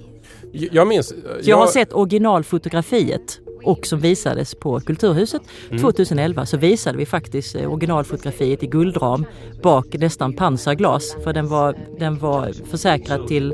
[0.53, 1.09] Jag minns...
[1.43, 5.83] Så jag har sett originalfotografiet och som visades på Kulturhuset Mm.
[5.83, 9.25] 2011 så visade vi faktiskt eh, originalfotografiet i guldram
[9.63, 13.53] bak nästan pansarglas för den var, den var försäkrad till,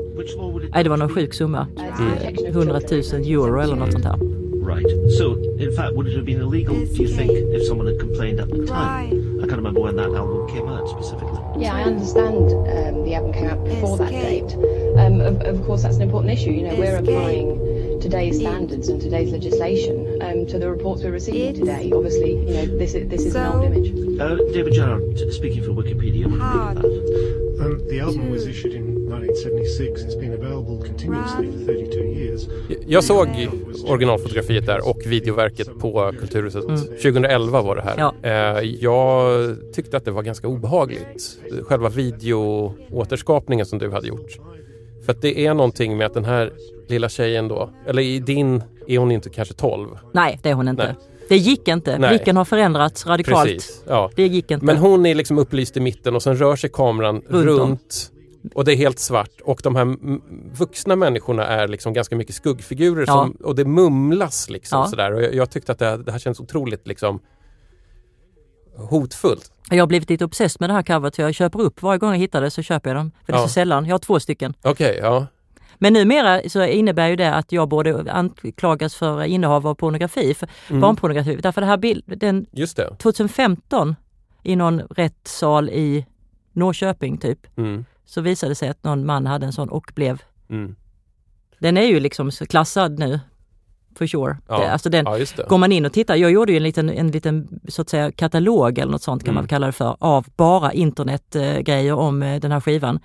[0.73, 4.19] nej det var någon sjuk summa, eh, 100 000 euro eller något sånt här.
[4.75, 5.11] Right.
[5.17, 8.39] So, in fact, would it have been illegal, do you think, if someone had complained
[8.39, 9.39] at the time?
[9.41, 11.39] I can't remember when that album came out specifically.
[11.63, 14.51] Yeah, I understand um, the album came out before that date.
[14.97, 16.51] Um, of, of course, that's an important issue.
[16.51, 17.47] You know, we're applying
[18.01, 21.91] today's standards and today's legislation um, to the reports we're receiving today.
[21.93, 23.89] Obviously, you know, this is, this is an old image.
[24.19, 27.65] Uh, David Gerrard, speaking for Wikipedia, what do you make of that?
[27.65, 30.01] Um, the album was issued in 1976.
[30.01, 32.47] It's been available continuously for 32 years.
[32.87, 33.27] Jag såg
[33.87, 36.63] originalfotografiet där och videoverket på Kulturhuset.
[36.63, 36.77] Mm.
[36.81, 37.95] 2011 var det här.
[37.97, 38.13] Ja.
[38.29, 41.39] Eh, Jag tyckte att det var ganska obehagligt.
[41.63, 44.37] Själva videoåterskapningen som du hade gjort.
[45.05, 46.51] För att det är någonting med att den här
[46.89, 49.89] lilla tjejen då, eller i din är hon inte kanske 12.
[50.13, 50.83] Nej, det är hon inte.
[50.85, 50.95] Nej.
[51.29, 51.97] Det gick inte.
[51.97, 52.09] Nej.
[52.09, 53.49] Blicken har förändrats radikalt.
[53.49, 53.83] Precis.
[53.87, 54.11] Ja.
[54.15, 54.65] Det gick inte.
[54.65, 58.11] Men hon är liksom upplyst i mitten och sen rör sig kameran Runt runt,
[58.53, 59.97] och det är helt svart och de här
[60.57, 63.13] vuxna människorna är liksom ganska mycket skuggfigurer Ja.
[63.13, 64.85] som, och det mumlas liksom Ja.
[64.87, 67.19] sådär och jag, jag tyckte att det här, det här känns otroligt liksom
[68.75, 69.51] hotfullt.
[69.69, 72.11] Jag har blivit lite obsessed med det här coveret så jag köper upp varje gång
[72.11, 73.11] jag hittar det så köper jag dem.
[73.25, 73.47] För det är Ja.
[73.47, 73.85] så sällan.
[73.85, 74.53] Jag har två stycken.
[74.61, 75.25] Okej, ja.
[75.79, 80.47] Men numera så innebär ju det att jag borde anklagas för innehav av pornografi, för
[80.69, 80.81] Mm.
[80.81, 81.35] barnpornografi.
[81.35, 82.95] Därför det här bild, den Just det.
[82.99, 83.95] 2015
[84.43, 86.05] i någon rättssal i
[86.53, 87.85] Norrköping typ, Mm.
[88.05, 90.75] så visade det sig att någon man hade en sån och blev, Mm.
[91.59, 93.19] den är ju liksom klassad nu.
[93.97, 94.37] For sure.
[94.47, 94.59] Ja.
[94.59, 95.43] Det, alltså den, Ja.
[95.49, 98.11] Går man in och tittar, jag gjorde ju en liten, en liten så att säga
[98.11, 99.41] katalog eller något sånt kan Mm.
[99.41, 102.99] man kalla det för, av bara internetgrejer om eh, den här skivan.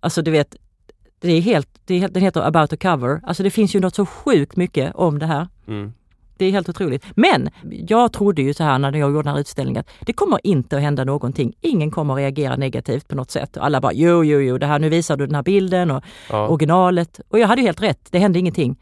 [0.00, 0.56] Alltså du vet,
[1.20, 3.20] det är helt, det är helt, den heter About a cover.
[3.22, 5.48] Alltså det finns ju något så sjukt mycket om det här.
[5.68, 5.92] Mm.
[6.38, 7.04] Det är helt otroligt.
[7.16, 7.48] Men
[7.88, 10.76] jag trodde ju så här när jag gjorde den här utställningen, att det kommer inte
[10.76, 11.54] att hända någonting.
[11.60, 13.56] Ingen kommer att reagera negativt på något sätt.
[13.56, 16.04] Och alla bara jo, jo, jo, det här, nu visar du den här bilden och
[16.30, 16.48] Ja.
[16.48, 17.20] originalet.
[17.28, 18.76] Och jag hade ju helt rätt, det hände ingenting.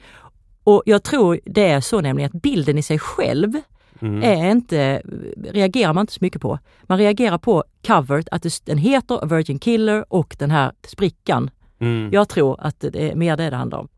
[0.64, 3.52] Och jag tror det är så nämligen att bilden i sig själv
[4.00, 4.22] Mm.
[4.22, 5.02] är inte,
[5.50, 6.58] reagerar man inte så mycket på.
[6.82, 11.50] Man reagerar på coveret, att det, den heter Virgin Killer och den här sprickan.
[11.78, 12.10] Mm.
[12.12, 13.88] Jag tror att det är mer det det handlar om.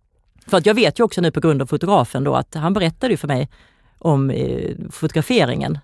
[0.47, 3.12] För att jag vet ju också nu på grund av fotografen då att han berättade
[3.12, 3.49] ju för mig
[3.99, 5.79] om eh, fotograferingen.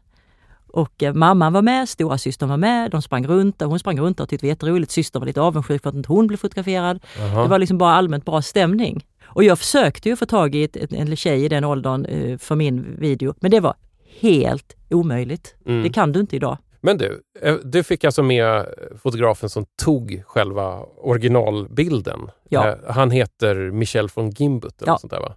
[0.66, 4.00] Och eh, mamman var med, stora systern var med, de sprang runt och hon sprang
[4.00, 4.92] runt och tyckte det var jätteroligt.
[4.92, 7.00] Systern var lite avundsjuk för att inte hon blev fotograferad.
[7.18, 7.42] Jaha.
[7.42, 9.06] Det var liksom bara allmänt bra stämning.
[9.24, 12.38] Och jag försökte ju få tag i ett, ett, en tjej i den åldern eh,
[12.38, 13.74] för min video, men det var
[14.20, 15.54] helt omöjligt.
[15.66, 15.82] Mm.
[15.82, 16.58] Det kan du inte idag.
[16.84, 18.66] Men du, eh, du fick alltså med
[19.02, 22.20] fotografen som tog själva originalbilden.
[22.48, 22.68] Ja.
[22.68, 24.98] Eh, Han heter Michel von Gimbut eller Ja.
[24.98, 25.34] sånt där va?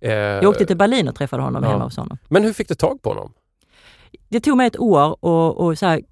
[0.00, 1.70] Eh, Jag åkte till Berlin och träffade honom ja.
[1.70, 2.18] hemma hos honom.
[2.28, 3.32] Men hur fick du tag på honom?
[4.28, 6.02] Det tog mig ett år och, och så här,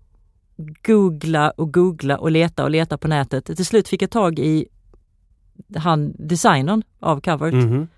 [0.86, 3.44] googla och googla och leta och leta på nätet.
[3.44, 4.66] Till slut fick jag tag i
[5.76, 7.88] han, designern av coveret Mhm.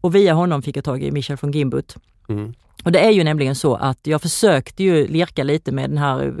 [0.00, 1.96] Och via honom fick jag tag i Michel von Gimbut.
[2.28, 2.54] Mm.
[2.84, 6.26] Och det är ju nämligen så att jag försökte ju lirka lite med den här
[6.26, 6.32] eh,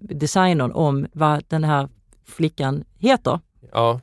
[0.00, 1.88] designern om vad den här
[2.24, 3.40] flickan heter,
[3.72, 4.00] Ja,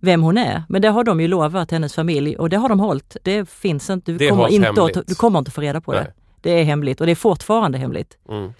[0.00, 0.62] vem hon är.
[0.68, 3.16] Men det har de ju lovat hennes familj och det har de hållit.
[3.22, 6.02] Det finns inte, du, Det kommer inte, att, du kommer inte få reda på Nej.
[6.04, 6.12] det.
[6.40, 8.18] Det är hemligt och det är fortfarande hemligt.
[8.28, 8.52] mm.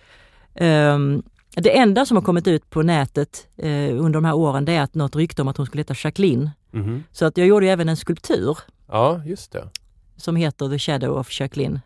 [0.54, 1.22] Ehm,
[1.54, 4.83] det enda som har kommit ut på nätet eh, under de här åren det är
[4.83, 6.50] att något rykte om att hon skulle heta Jacqueline.
[6.70, 7.04] Mhm.
[7.12, 9.68] Så att jag gjorde även en skulptur ja just det.
[10.16, 11.81] som heter The Shadow of Jacqueline.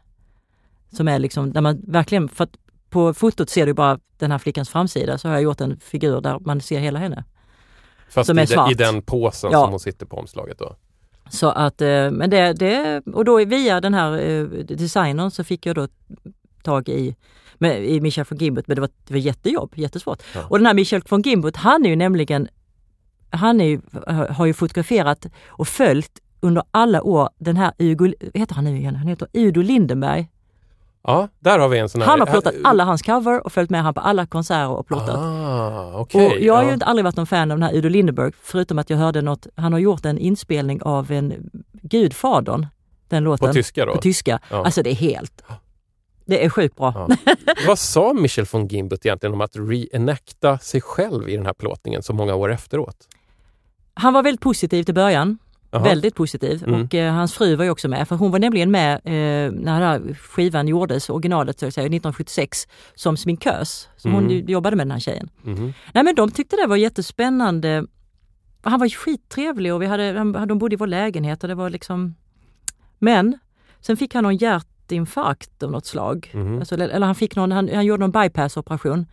[0.97, 2.57] Som är liksom, där man verkligen, för att
[2.91, 6.21] på fotot ser du bara den här flickans framsida, så har jag gjort en figur
[6.21, 7.25] där man ser hela henne.
[8.09, 8.71] Fast Som i, är svart.
[8.71, 9.61] i den påsen Ja.
[9.61, 10.77] som hon sitter på omslaget då.
[11.31, 15.67] Så att, eh, men det, det, och då via den här eh, designern så fick
[15.67, 15.89] jag då
[16.63, 17.17] tag i,
[17.55, 20.23] med, i Michel von Gimbut, men det var, det var jättejobb, jättesvårt.
[20.35, 20.41] Ja.
[20.49, 22.49] Och den här Michel von Gimbut, han är ju nämligen,
[23.31, 23.81] han är
[24.33, 28.97] har ju fotograferat och följt under alla år den här Ugo, heter han nu igen?
[28.97, 30.29] Han heter Udo Lindenberg.
[31.05, 32.09] Ja, där har vi en sån här...
[32.09, 35.17] Han har plåtat alla hans cover och följt med han på alla konserter och plåtat.
[35.19, 36.27] Ah, okej.
[36.27, 36.87] Och jag har ju ja.
[36.87, 39.73] aldrig varit någon fan av den här Udo Lindenberg, förutom att jag hörde något, han
[39.73, 42.67] har gjort en inspelning av en Gudfadern,
[43.09, 43.49] den låten.
[43.49, 43.93] På tyska då?
[43.93, 44.41] På tyska.
[44.51, 44.65] Ja.
[44.65, 45.43] Alltså det är helt,
[46.25, 47.09] det är sjukt bra.
[47.09, 47.35] Ja.
[47.67, 52.03] Vad sa Michel von Gimbut egentligen om att reenacta sig själv i den här plåtningen
[52.03, 52.97] så många år efteråt?
[53.95, 55.39] Han var väldigt positiv till början.
[55.75, 55.83] Jaha.
[55.83, 56.65] Väldigt positiv.
[56.67, 56.83] Mm.
[56.83, 59.81] Och eh, hans fru var ju också med, för hon var nämligen med eh, när
[59.81, 63.89] den här skivan gjordes, originalet så att säga, 1976, som sminkös.
[63.97, 64.31] Så hon Mm.
[64.33, 65.29] ju jobbade med den här tjejen.
[65.43, 65.73] Mhm.
[65.95, 67.85] Nej men de tyckte det var jättespännande.
[68.63, 71.71] Han var skittrevlig och vi hade, han- de bodde i vår lägenhet och det var
[71.71, 72.15] liksom...
[72.99, 73.39] Men
[73.81, 76.31] sen fick han någon hjärtinfarkt av något slag.
[76.35, 76.59] Mhm.
[76.59, 79.07] Alltså, eller han fick någon, han, han gjorde någon bypassoperation.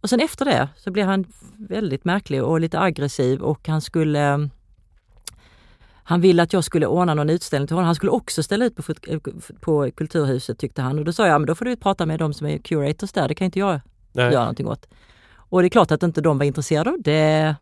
[0.00, 1.24] Och sen efter det så blev han
[1.56, 4.48] väldigt märklig och lite aggressiv och han skulle
[6.08, 7.86] han ville att jag skulle ordna någon utställning till honom.
[7.86, 9.18] Han skulle också ställa ut på, eh,
[9.60, 10.98] på Kulturhuset tyckte han.
[10.98, 13.28] Och då sa jag, men då får du prata med de som är curators där,
[13.28, 13.80] det kan inte jag
[14.12, 14.32] Nej.
[14.32, 14.88] göra någonting åt.
[15.36, 17.56] Och det är klart att inte de var intresserade av det.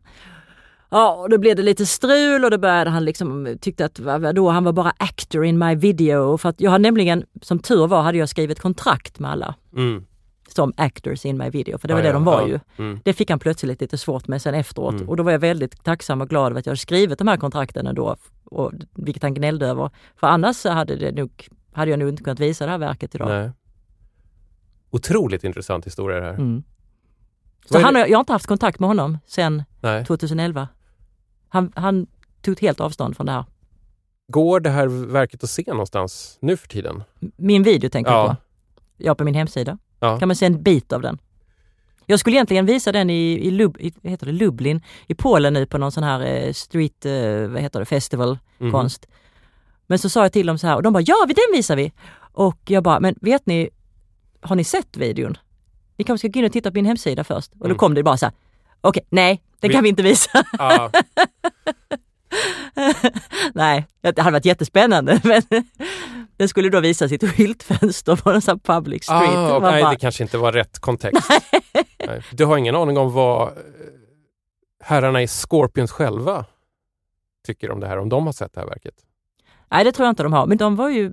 [0.90, 3.94] Ja, och då blev det lite strul och då började han liksom tyckte att
[4.34, 6.38] då han var bara actor in my video.
[6.38, 10.04] För att jag hade nämligen, som tur var, hade jag skrivit kontrakt med alla Mm.
[10.54, 12.46] Som actors in my video, för det var Ja, det ja, de var ja.
[12.48, 12.60] ju.
[12.78, 13.00] Mm.
[13.04, 15.08] Det fick han plötsligt lite svårt med sen efteråt Mm.
[15.08, 17.86] och då var jag väldigt tacksam och glad över att jag skrivit de här kontrakten
[17.86, 19.90] ändå, och, vilket han gnällde över.
[20.16, 23.28] För annars hade, det nog, hade jag nog inte kunnat visa det här verket idag.
[23.28, 23.50] Nej.
[24.90, 26.32] Otroligt intressant historia det här.
[26.34, 26.62] Mm.
[27.70, 30.04] Så han, jag har inte haft kontakt med honom sedan Nej.
[30.04, 30.68] 2011.
[31.48, 32.06] Han, han
[32.42, 33.44] tog helt avstånd från det här.
[34.28, 37.02] Går det här verket att se någonstans nu för tiden?
[37.36, 38.22] Min video tänker Ja.
[38.22, 38.36] du på?
[38.96, 39.78] Ja, på min hemsida.
[40.04, 40.18] Ja.
[40.18, 41.18] kan man se en bit av den.
[42.06, 45.66] Jag skulle egentligen visa den i, i, Lub, i heter det, Lublin i Polen nu
[45.66, 48.70] på någon sån här eh, street, eh, vad heter det, festival, Mhm.
[48.72, 49.06] konst.
[49.86, 51.92] Men så sa jag till dem så här och de bara ja, den visar vi!
[52.32, 53.68] Och jag bara, men vet ni,
[54.40, 55.36] har ni sett videon?
[55.96, 57.52] Ni kanske ska gå in och titta på min hemsida först.
[57.52, 57.76] Och då Mm.
[57.78, 58.34] kom det bara så här,
[58.80, 60.44] okej, nej, den Vi- kan vi inte visa.
[60.58, 60.90] Ja.
[63.54, 65.42] nej, det hade varit jättespännande men
[66.36, 69.22] den skulle då visa sitt skyltfönster på en sån public street.
[69.22, 71.30] Ah, Man nej, bara, det kanske inte var rätt kontext.
[72.06, 72.22] nej.
[72.30, 73.54] Du har ingen aning om vad eh,
[74.84, 76.44] herrarna i Scorpions själva
[77.46, 78.94] tycker om det här, om de har sett det här verket?
[79.70, 80.46] Nej, det tror jag inte de har.
[80.46, 81.12] Men de var ju,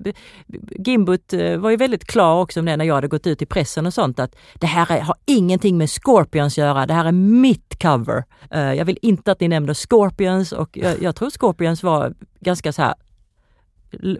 [0.79, 3.45] Gimbut eh, var ju väldigt klar också om det när jag hade gått ut i
[3.45, 6.85] pressen och sånt att det här är, har ingenting med Scorpions att göra.
[6.85, 8.23] Det här är mitt cover.
[8.51, 12.73] Eh, Jag vill inte att ni nämner Scorpions och jag, jag tror Scorpions var ganska
[12.73, 12.93] så här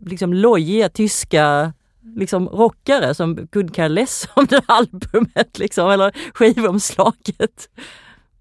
[0.02, 1.74] liksom lojiga tyska
[2.16, 7.70] liksom rockare som kunde care less om det albumet liksom, eller skivomslaget.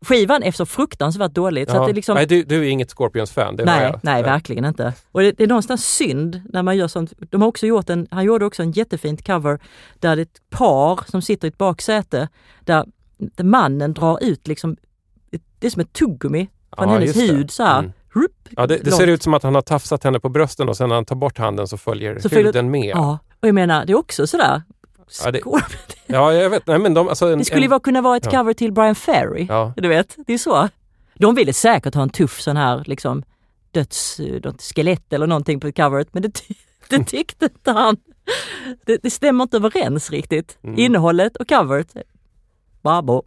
[0.00, 1.70] skivan är så fruktansvärt dåligt.
[1.70, 4.92] Så att det liksom, Nej, du, du är inget Scorpions-fan, nej, nej, verkligen inte.
[5.12, 7.12] Och det, det är någonstans synd när man gör sånt.
[7.18, 9.58] De har också gjort en, han gjorde också en jättefint cover
[9.98, 12.28] där det är ett par som sitter i ett baksäte
[12.64, 12.86] där,
[13.42, 14.76] mannen drar ut liksom,
[15.58, 17.78] det är som ett tuggummi från Ja, hennes hud så här.
[17.78, 17.92] Mm.
[18.12, 20.77] Rup, Ja, det, det ser ut som att han har tafsat henne på brösten och
[20.77, 22.92] sen när han tar bort handen så följer Så följer- huden med.
[22.96, 24.62] Ja, och jag menar det är också sådär.
[25.25, 25.40] Ja, det,
[26.07, 26.66] ja jag vet.
[26.66, 28.31] Nej, men de, alltså en, Det skulle ju en, kunna vara ett ja.
[28.38, 29.46] cover till Brian Ferry.
[29.49, 29.73] Ja.
[29.77, 30.68] Du vet, det är så.
[31.14, 33.23] De ville säkert ha en tuff sån här liksom
[33.70, 36.40] döds, något skelett eller någonting på coveret men det,
[36.88, 37.96] det tyckte inte han.
[38.87, 40.59] Det, det stämmer inte överens riktigt.
[40.62, 40.79] Mm.
[40.79, 41.96] Innehållet och coveret.
[42.83, 43.23] Babo.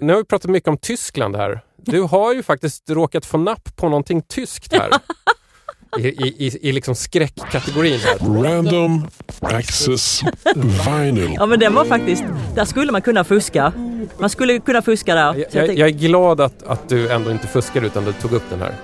[0.00, 1.60] Nu har vi pratat mycket om Tyskland här.
[1.76, 4.90] Du har ju faktiskt råkat få napp på någonting tyskt här.
[5.98, 8.42] I, i, i, i liksom skräckkategorin här.
[8.42, 9.06] Random
[9.40, 10.22] Access
[10.54, 11.34] Vinyl.
[11.34, 13.72] Ja men den var faktiskt, där skulle man kunna fuska.
[14.18, 15.34] Man skulle kunna fuska där.
[15.52, 18.50] Jag Jag, jag är glad att, att du ändå inte fuskar utan du tog upp
[18.50, 18.74] den här.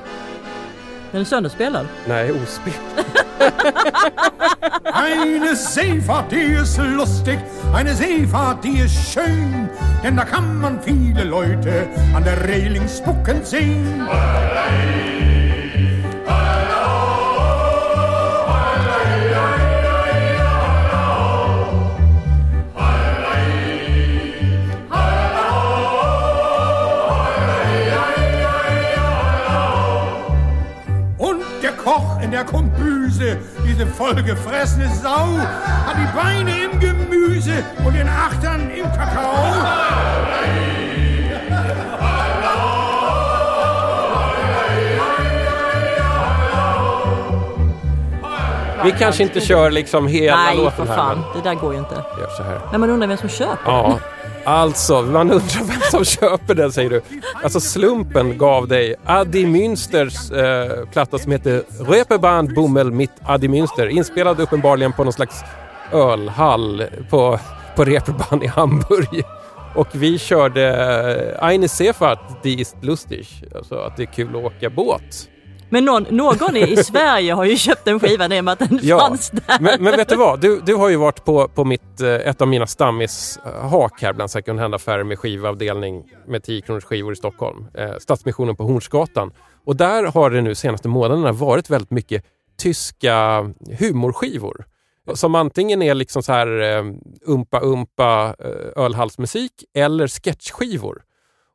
[1.12, 1.86] Den är sönderspelad.
[2.08, 2.72] Nej, ospel.
[4.92, 7.38] Eine Seefahrt, die ist lustig,
[7.72, 9.68] eine Seefahrt, die ist schön,
[10.02, 14.02] denn da kann man viele Leute an der Reling spucken sehen.
[31.90, 35.26] Koch in der Kombüse, diese vollgefressene Sau,
[35.86, 40.70] hat die Beine im Gemüse und den Achtern im Kakao.
[48.84, 50.96] Vi kanske inte kör liksom hela Nej för låten här.
[50.96, 51.94] fan, Men det där går ju inte.
[51.94, 52.60] gör så här.
[52.70, 53.98] Men man undrar vem som köper Ja,
[54.44, 57.02] alltså man undrar vem som köper den säger du.
[57.42, 63.86] Alltså slumpen gav dig Adi Münsters eh, platta som heter Röpeband Bummel mit Adi Münster.
[63.86, 65.44] Inspelad uppenbarligen på någon slags
[65.92, 67.38] ölhall på,
[67.76, 69.24] på Reeperbahn i Hamburg.
[69.74, 70.68] Och vi körde
[71.40, 73.26] eh, Eine Seefahrt, die ist lustig.
[73.54, 75.28] Alltså att det är kul att åka båt.
[75.70, 78.78] Men någon, någon i, Sverige har ju köpt den skivan i och med att den
[78.82, 79.56] Ja, fanns där.
[79.60, 80.40] men, men vet du vad?
[80.40, 84.30] Du, du har ju varit på, på mitt, eh, ett av mina stammishak här bland
[84.30, 87.66] second hand-affärer med skivavdelning med 10 kronors skivor i Stockholm.
[87.74, 89.32] Eh, Stadsmissionen på Hornsgatan.
[89.64, 92.24] Och där har det nu senaste månaderna varit väldigt mycket
[92.58, 93.44] tyska
[93.78, 94.64] humorskivor.
[95.14, 96.84] Som antingen är liksom så här eh,
[97.26, 101.02] umpa-umpa eh, ölhalsmusik eller sketchskivor.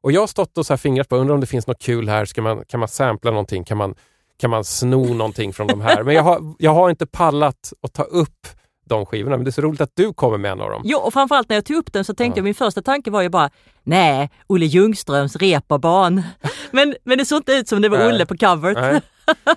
[0.05, 2.09] Och jag har stått och så här fingrat på, undrar om det finns något kul
[2.09, 3.95] här, Ska man, kan man sampla någonting, kan man,
[4.39, 6.03] kan man sno någonting från de här?
[6.03, 8.47] Men jag har, jag har inte pallat att ta upp
[8.85, 10.81] de skivorna, men det är så roligt att du kommer med en av dem.
[10.85, 13.21] Jo, och framförallt när jag tog upp den så tänkte jag, min första tanke var
[13.21, 13.49] ju bara,
[13.83, 16.23] nej, Olle Ljungströms reeperbahn.
[16.71, 18.07] Men, men det såg inte ut som det var Nej.
[18.07, 18.77] Olle på coveret.
[18.77, 19.01] Nej.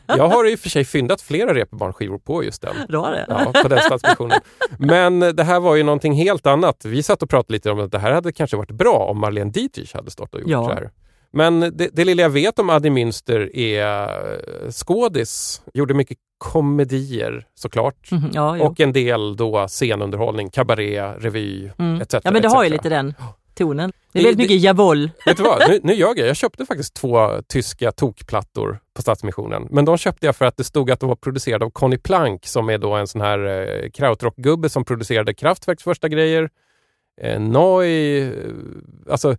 [0.07, 2.75] Jag har i och för sig fyndat flera reeperbahn-skivor på just den.
[2.89, 3.25] Du har det?
[3.29, 4.41] Ja, på den Stadsmissionen.
[4.79, 6.85] Men det här var ju någonting helt annat.
[6.85, 9.51] Vi satt och pratade lite om att det här hade kanske varit bra om Marlene
[9.51, 10.65] Dietrich hade stått och gjort Ja.
[10.65, 10.91] så här.
[11.33, 14.03] Men det, det lilla jag vet om Adi Münster är
[14.65, 18.11] eh, skådis, gjorde mycket komedier såklart.
[18.11, 22.01] Mhm, ja, och en del då scenunderhållning, kabaré, revy Mm.
[22.01, 22.15] etc.
[22.25, 23.15] Ja men det har ju lite den
[23.59, 23.93] tonen.
[24.13, 25.11] Det är väldigt mycket javol.
[25.27, 25.69] Vet du vad?
[25.69, 26.19] Nu, nu jag.
[26.19, 29.67] Jag köpte faktiskt två tyska tokplattor på Stadsmissionen.
[29.71, 32.47] Men de köpte jag för att det stod att de var producerade av Conny Plank
[32.47, 33.47] som är då en sån här
[33.85, 36.51] eh, krautrockgubbe som producerade Kraftwerks första grejer.
[37.23, 38.33] Eh, Noi, eh,
[39.11, 39.37] alltså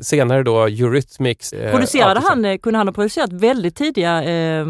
[0.00, 1.52] senare då Eurythmics.
[1.52, 4.66] eh, Producerade han, eh, kunde han ha producerat väldigt tidiga eh,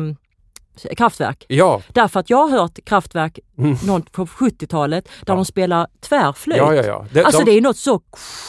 [0.96, 1.44] kraftverk?
[1.48, 1.82] Ja.
[1.88, 4.02] Därför att jag har hört kraftverk Mm.
[4.12, 6.58] på 70-talet där de spelar tvärflöjt.
[6.58, 7.06] Ja, ja, ja.
[7.12, 8.00] Det- alltså de- det är något så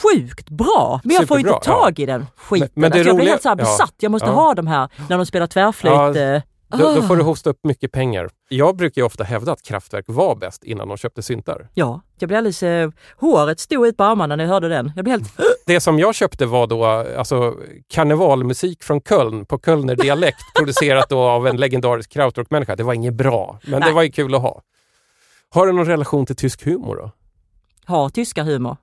[0.04, 1.02] sjukt bra.
[1.04, 2.70] Men jag får Superbra, inte tag i den skiten.
[2.74, 3.56] Men- men det alltså jag blir roliga- helt så ja.
[3.56, 3.94] besatt.
[4.00, 4.34] Jag måste Ja.
[4.34, 6.44] ha de här när de spelar tvärflöjt.
[6.70, 7.26] Då, då får du Ah.
[7.26, 8.30] hosta upp mycket pengar.
[8.50, 11.70] Jag brukar ju ofta hävda att Kraftwerk var bäst innan de köpte syntar.
[11.74, 12.64] Ja, jag blev alldeles...
[12.64, 14.92] Eh, håret stod ut på armarna när jag hörde den.
[14.96, 15.32] Jag blev helt...
[15.66, 17.56] Det som jag köpte var då alltså,
[17.88, 22.76] karnevalmusik från Köln på Kölner dialekt producerat då av en legendarisk krautrockmänniska.
[22.76, 23.94] Det var inget bra, men det Nej.
[23.94, 24.62] var ju kul att ha.
[25.50, 27.12] Har du någon relation till tysk humor då?
[27.86, 28.78] Har tyska humor.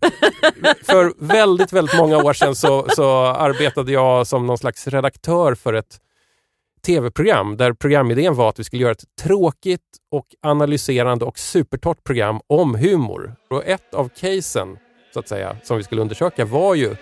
[0.86, 5.74] För väldigt, väldigt många år sedan så, så arbetade jag som någon slags redaktör för
[5.74, 5.98] ett
[6.82, 9.80] tv-program där programidén var att vi skulle göra ett tråkigt
[10.12, 13.34] och analyserande och supertorrt program om humor.
[13.50, 14.76] Och ett av casen,
[15.14, 16.96] så att säga, som vi skulle undersöka var ju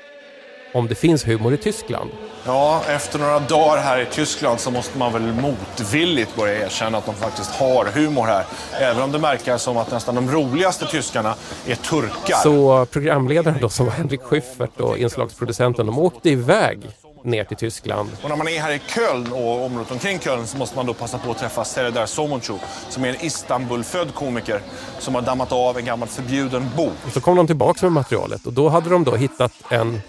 [0.75, 2.11] om det finns humor i Tyskland.
[2.45, 7.07] Ja, efter några dagar här i Tyskland så måste man väl motvilligt börja erkänna att
[7.07, 8.45] de faktiskt har humor här.
[8.81, 11.35] Även om det verkar som att nästan de roligaste tyskarna
[11.67, 12.37] är turkar.
[12.37, 16.79] Så programledaren då som var Henrik Schyffert och inslagsproducenten, de åkte iväg
[17.27, 18.11] ner till Tyskland.
[18.23, 20.95] Och när man är här i Köln och området omkring Köln så måste man då
[20.95, 22.55] passa på att träffa Serdar Somuncu
[22.89, 24.61] som är en Istanbul-född komiker
[24.99, 26.93] som har dammat av en gammal förbjuden bok.
[27.07, 30.01] Och så kom de tillbaka med materialet och då hade de då hittat en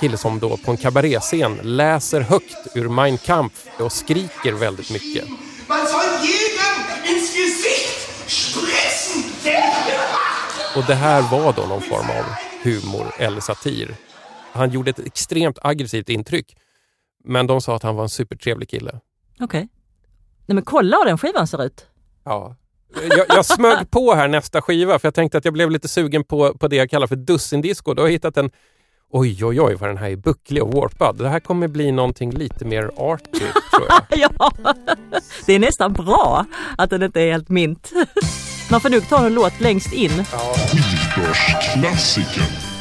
[0.00, 5.24] kille som då på en kabaréscen läser högt ur Mein Kampf och skriker väldigt mycket.
[10.76, 12.24] Och det här var då någon form av
[12.62, 13.94] humor eller satir.
[14.54, 16.56] Han gjorde ett extremt aggressivt intryck.
[17.24, 19.00] Men de sa att han var en supertrevlig kille.
[19.40, 19.68] Okej.
[20.46, 21.86] Nej men kolla hur den skivan ser ut.
[22.24, 22.56] Ja.
[23.08, 26.24] Jag, jag smög på här nästa skiva för jag tänkte att jag blev lite sugen
[26.24, 27.94] på, på det jag kallar för dussindisco.
[27.94, 28.50] Då har jag hittat en
[29.10, 31.16] Oj, oj, oj vad den här är bucklig och warpad.
[31.16, 34.02] Det här kommer bli någonting lite mer arty, tror jag.
[34.38, 34.52] ja,
[35.46, 36.46] det är nästan bra
[36.78, 37.92] att den inte är helt mint.
[38.70, 40.24] Man får nog ta en låt längst in.
[40.24, 42.73] Skivbörsklassiker.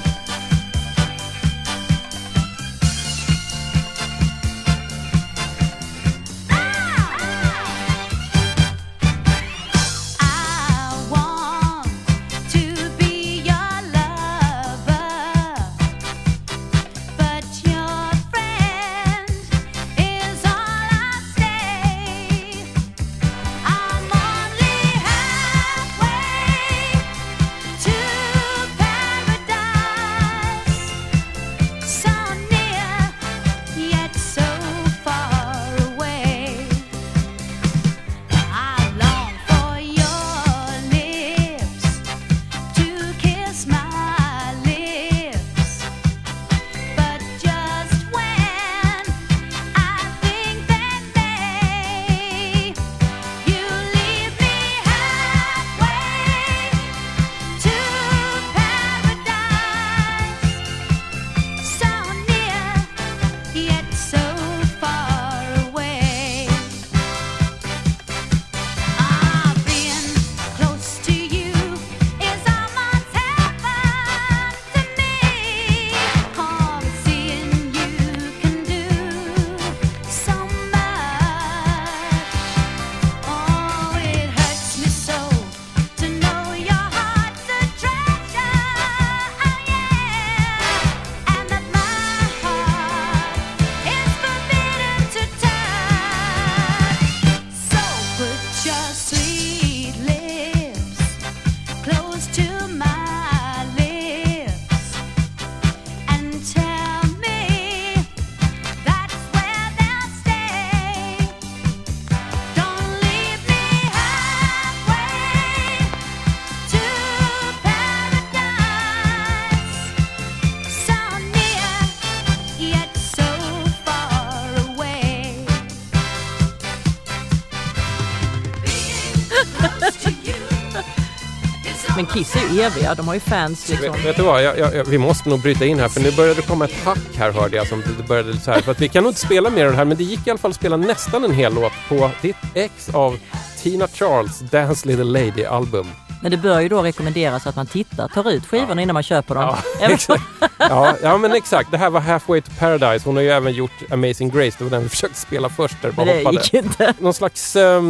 [132.33, 133.91] Kiss är eviga, de har ju fans liksom.
[133.91, 136.41] Vet, vet du vad, jag, jag, vi måste nog bryta in här för nu började
[136.41, 137.67] det komma ett hack här hörde jag.
[137.67, 139.77] Som det började så här, för att vi kan nog inte spela mer av det
[139.77, 142.35] här men det gick i alla fall att spela nästan en hel låt på ditt
[142.53, 143.19] ex av
[143.61, 145.87] Tina Charles Dance Little Lady album.
[146.21, 149.35] Men det bör ju då rekommenderas att man tittar, tar ut skivorna innan man köper
[149.35, 149.55] dem.
[149.81, 150.23] Även- Exakt.
[150.57, 153.05] Ja, ja men exakt, det här var Halfway to Paradise.
[153.09, 155.93] Hon har ju även gjort Amazing Grace, det var den vi försökte spela först där,
[155.97, 156.37] Men det hoppade.
[156.43, 156.93] gick inte.
[156.99, 157.89] Någon slags ehm,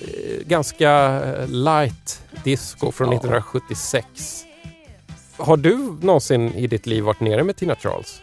[0.00, 0.90] eh, ganska
[1.24, 4.06] eh, light disco från 1976.
[5.36, 8.22] Har du någonsin i ditt liv varit nere med Tina Charles?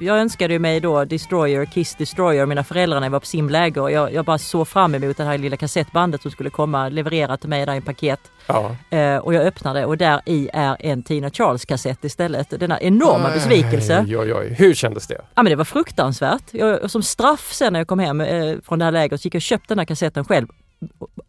[0.00, 3.90] Jag önskade mig då Destroyer, Kiss Destroyer, mina föräldrar när jag var på simläger och
[3.90, 7.48] jag, jag bara såg fram emot det här lilla kassettbandet som skulle komma leverera till
[7.48, 8.20] mig där i en paket.
[8.46, 8.76] Ja.
[8.90, 12.60] Eh, och jag öppnade och där i är en Tina Charles kassett istället.
[12.60, 14.04] Denna enorma besvikelse.
[14.06, 14.54] Oj, oj, oj.
[14.58, 15.20] Hur kändes det?
[15.34, 16.44] Ja men det var fruktansvärt.
[16.50, 19.34] Jag, som straff sen när jag kom hem eh, från det här lägret så gick
[19.34, 20.46] jag och köpte den här kassetten själv.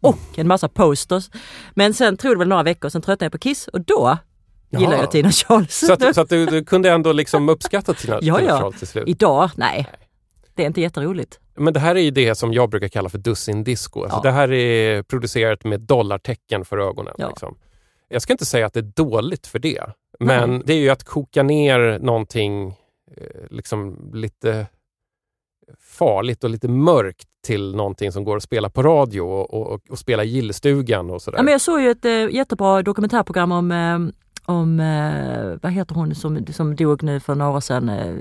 [0.00, 1.30] Och en massa posters.
[1.74, 4.18] Men sen tror det väl några veckor, sen tröttnade jag på Kiss och då
[4.70, 5.00] gillar Jaha.
[5.00, 5.78] jag Tina Charles.
[5.86, 8.60] Så att, så att du, du kunde ändå liksom uppskatta Tina, ja, Tina ja.
[8.60, 9.08] Charles till slut?
[9.08, 9.86] Idag, nej.
[10.54, 11.40] Det är inte jätteroligt.
[11.56, 14.02] Men det här är ju det som jag brukar kalla för dussin disco.
[14.02, 14.22] Alltså Ja.
[14.22, 17.14] Det här är producerat med dollartecken för ögonen.
[17.18, 17.28] Ja.
[17.28, 17.58] Liksom.
[18.08, 19.84] Jag ska inte säga att det är dåligt för det,
[20.20, 20.62] men Nej.
[20.64, 22.68] det är ju att koka ner någonting
[23.16, 24.66] eh, liksom lite
[25.80, 29.98] farligt och lite mörkt till någonting som går att spela på radio och, och, och
[29.98, 31.38] spela i gillestugan och sådär.
[31.38, 33.98] Ja, men jag såg ju ett eh, jättebra dokumentärprogram om, eh,
[34.44, 37.88] om eh, vad heter hon som, som dog nu för några år sedan?
[37.88, 38.14] Eh,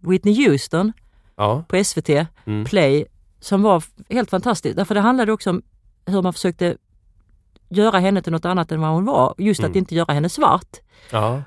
[0.00, 0.92] Whitney Houston
[1.36, 1.64] Ja.
[1.68, 2.10] på SVT
[2.44, 2.64] Mm.
[2.64, 3.04] Play
[3.40, 4.76] som var helt fantastiskt.
[4.76, 5.62] Därför det handlade också om
[6.06, 6.76] hur man försökte
[7.68, 9.34] göra henne till något annat än vad hon var.
[9.38, 9.70] Just Mm.
[9.70, 10.76] att inte göra henne svart.
[11.10, 11.42] Ja.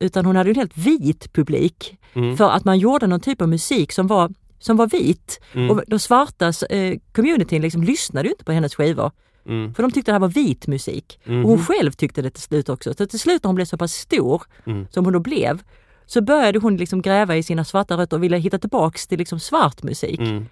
[0.00, 1.98] Utan hon hade en helt vit publik.
[2.14, 2.36] Mm.
[2.36, 4.30] För att man gjorde någon typ av musik som var,
[4.64, 5.40] som var vit.
[5.52, 5.70] Mm.
[5.70, 9.10] Och de svarta eh, communityn liksom lyssnade ju inte på hennes skivor.
[9.46, 9.74] Mm.
[9.74, 11.20] För de tyckte det här var vit musik.
[11.24, 11.44] Mhm.
[11.44, 12.94] Och hon själv tyckte det till slut också.
[12.94, 14.86] Så till slut när hon blev så pass stor Mm.
[14.90, 15.62] som hon då blev
[16.06, 19.40] så började hon liksom gräva i sina svarta rötter och ville hitta tillbaks till liksom
[19.40, 20.20] svart musik.
[20.20, 20.46] Mm.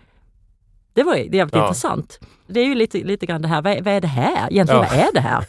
[0.95, 1.63] Det var jävligt Ja.
[1.63, 2.21] intressant.
[2.47, 4.53] Det är ju lite, lite grann det här, vad är, vad är det här?
[4.53, 4.89] Egentligen, Ja.
[4.91, 5.45] vad är det här?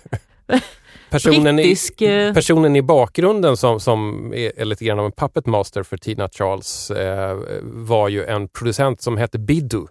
[1.14, 5.46] Personen, Brittisk, i, eh, personen i bakgrunden som, som är, lite grann av en puppet
[5.46, 9.86] master för Tina Charles eh, var ju en producent som hette Biddu.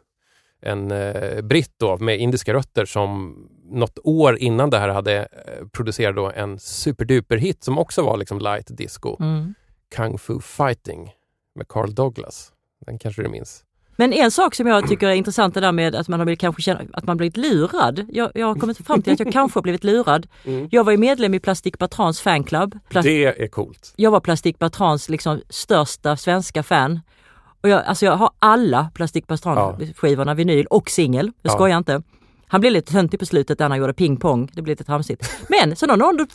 [0.62, 5.66] En eh, britt då med indiska rötter som något år innan det här hade eh,
[5.72, 9.16] producerat då en superduper hit som också var liksom light disco.
[9.20, 9.54] Mm.
[9.96, 11.10] Kung Fu Fighting
[11.54, 12.52] med Carl Douglas.
[12.86, 13.64] Den kanske du minns?
[13.96, 16.40] Men en sak som jag tycker är intressant det där med att man har blivit,
[16.40, 18.06] kanske känna, att man blivit lurad.
[18.12, 20.26] Jag, jag har kommit fram till att jag kanske har blivit lurad.
[20.44, 20.68] Mm.
[20.70, 22.78] Jag var ju medlem i Plastic Patrons fanclub.
[22.90, 23.92] Plas- Det är coolt.
[23.96, 27.00] Jag var Plastic Patrons liksom största svenska fan.
[27.62, 31.32] Och jag, alltså jag har alla Plastic Patron-skivorna, vinyl och singel.
[31.42, 31.54] Jag Ja.
[31.56, 32.02] skojar inte.
[32.46, 34.46] Han blev lite töntig på slutet när han gjorde ping pong.
[34.52, 35.30] Det blev lite tramsigt.
[35.48, 36.26] Men så har någon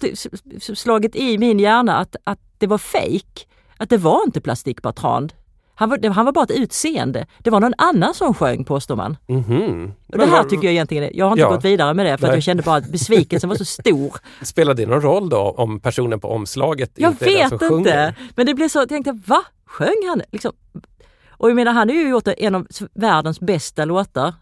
[0.76, 3.46] slagit i min hjärna att, att det var fake.
[3.78, 5.30] Att det var inte Plastic Patron.
[5.80, 7.26] Han var, han var bara ett utseende.
[7.40, 9.18] Det var någon annan som sjöng påstår man.
[9.28, 9.94] Mhm.
[10.08, 11.50] Och det här tycker jag egentligen, är- jag har inte Ja.
[11.50, 12.36] gått vidare med det för att Nej.
[12.38, 14.16] jag kände bara att besvikelsen var så stor.
[14.46, 17.56] Spelar det någon roll då om personen på omslaget Jag inte är den vet som
[17.56, 17.68] inte.
[17.70, 18.16] sjunger?
[18.36, 19.42] Men det blev så, jag tänkte va?
[19.66, 20.22] Sjöng han?
[20.32, 20.52] Liksom.
[21.30, 24.34] Och jag menar han har ju gjort en av världens bästa låtar,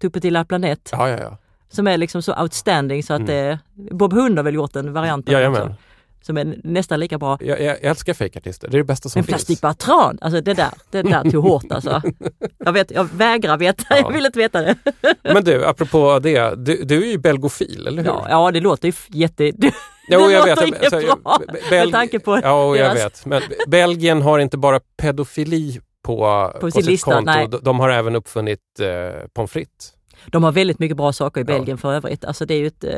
[0.00, 1.36] Tupetilla planet, Ja, ja, ja.
[1.68, 3.58] som är liksom så outstanding så att det,
[3.90, 5.72] Bob Hund har väl gjort en variant av den Mm.
[6.22, 7.38] Som är nästan lika bra.
[7.40, 9.36] Jag, jag älskar fejkartister, det är det bästa som Men finns.
[9.36, 12.02] Plastic Patron, alltså det där, det där tog hårt alltså.
[12.64, 14.76] Jag, vet, jag vägrar veta, jag vill inte veta det.
[15.22, 18.08] Men du, apropå det, du, du är ju belgofil, eller hur?
[18.10, 19.50] Ja, ja det låter ju jätte...
[19.50, 19.72] Det,
[20.08, 20.94] Jo, det jag låter vet.
[20.94, 23.26] Alltså, bra Be- Bel- med tanke på Ja, jag deras- vet.
[23.26, 27.30] Men Belgien har inte bara pedofili på, på, sin sitt lista, konto.
[27.32, 27.48] nej.
[27.62, 29.92] De, har även uppfunnit eh, pommes frites.
[30.26, 32.24] De har väldigt mycket bra saker i Belgien för övrigt.
[32.24, 32.92] Alltså det är ju ett eh,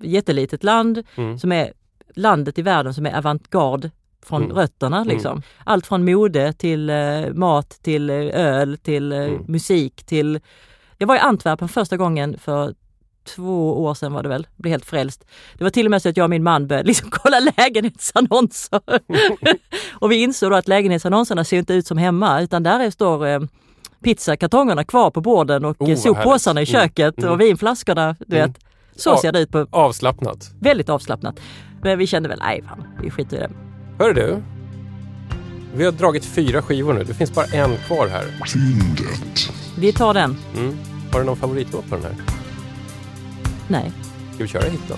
[0.00, 1.38] jättelitet land Mm.
[1.38, 1.72] som är
[2.14, 3.90] landet i världen som är avantgarde
[4.26, 4.56] från Mm.
[4.56, 4.96] rötterna.
[4.96, 5.08] Mm.
[5.08, 5.42] Liksom.
[5.64, 9.44] Allt från mode till eh, mat, till eh, öl, till eh, Mm.
[9.48, 10.40] musik, till...
[10.98, 12.74] Jag var i Antwerpen första gången för
[13.36, 15.24] två år sedan var det väl, blev helt frälst.
[15.58, 18.80] Det var till och med så att jag och min man började liksom kolla lägenhetsannonser.
[19.92, 23.26] och vi insåg då att lägenhetsannonserna ser inte ut som hemma utan där är, står
[23.26, 23.40] eh,
[24.04, 26.64] pizzakartongerna kvar på borden och Oh, soppåsarna i.
[26.70, 26.80] Mm.
[26.80, 27.30] köket Mm.
[27.30, 28.16] och vinflaskorna.
[28.26, 28.48] Du Mm.
[28.52, 28.60] vet.
[28.96, 29.50] Så ser det ut.
[29.52, 30.50] på Avslappnat.
[30.60, 31.40] Väldigt avslappnat.
[31.82, 33.50] Men vi kände väl, nej fan, vi skiter i det.
[33.98, 34.42] Hör du?
[35.74, 37.04] Vi har dragit fyra skivor nu.
[37.04, 38.24] Det finns bara en kvar här.
[38.46, 39.50] Fyndet.
[39.78, 40.36] Vi tar den.
[40.56, 40.76] Mm.
[41.12, 42.14] Har du någon favoritlåt på den här?
[43.68, 43.92] Nej.
[44.34, 44.96] Ska vi köra hitten?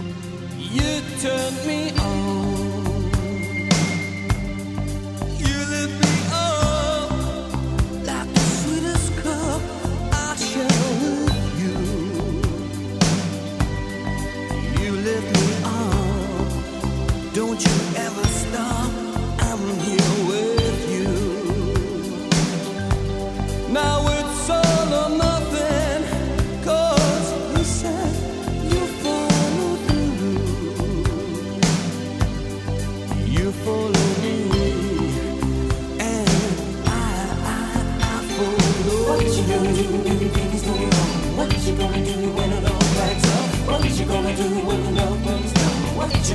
[0.58, 2.32] You turned me on.
[14.80, 15.51] You lit me
[17.34, 18.31] Don't you ever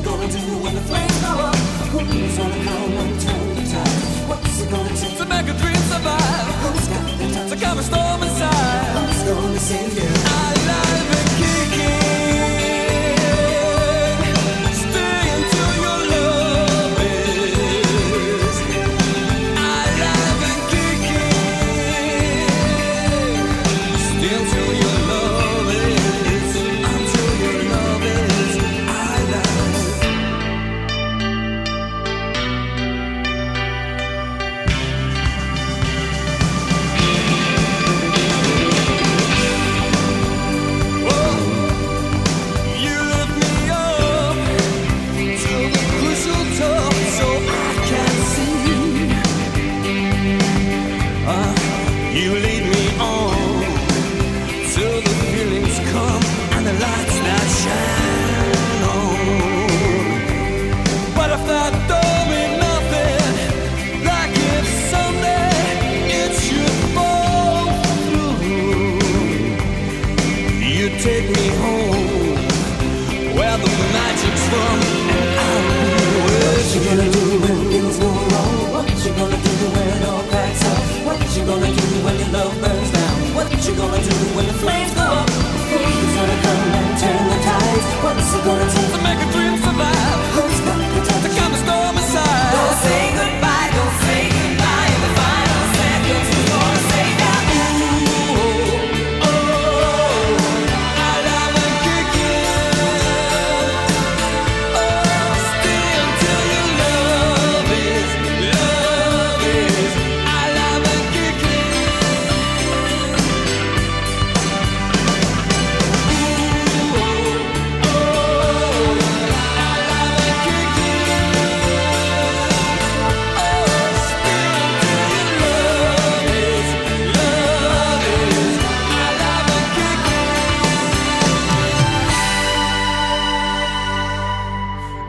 [0.07, 1.46] gonna do when the flames go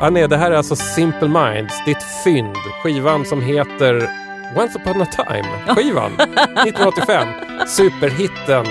[0.08, 2.56] Ah, nej, det här är alltså Simple Minds, ditt fynd.
[2.82, 4.10] Skivan som heter
[4.56, 5.74] Once upon a time.
[5.74, 7.28] Skivan 1985.
[7.66, 8.66] Superhitten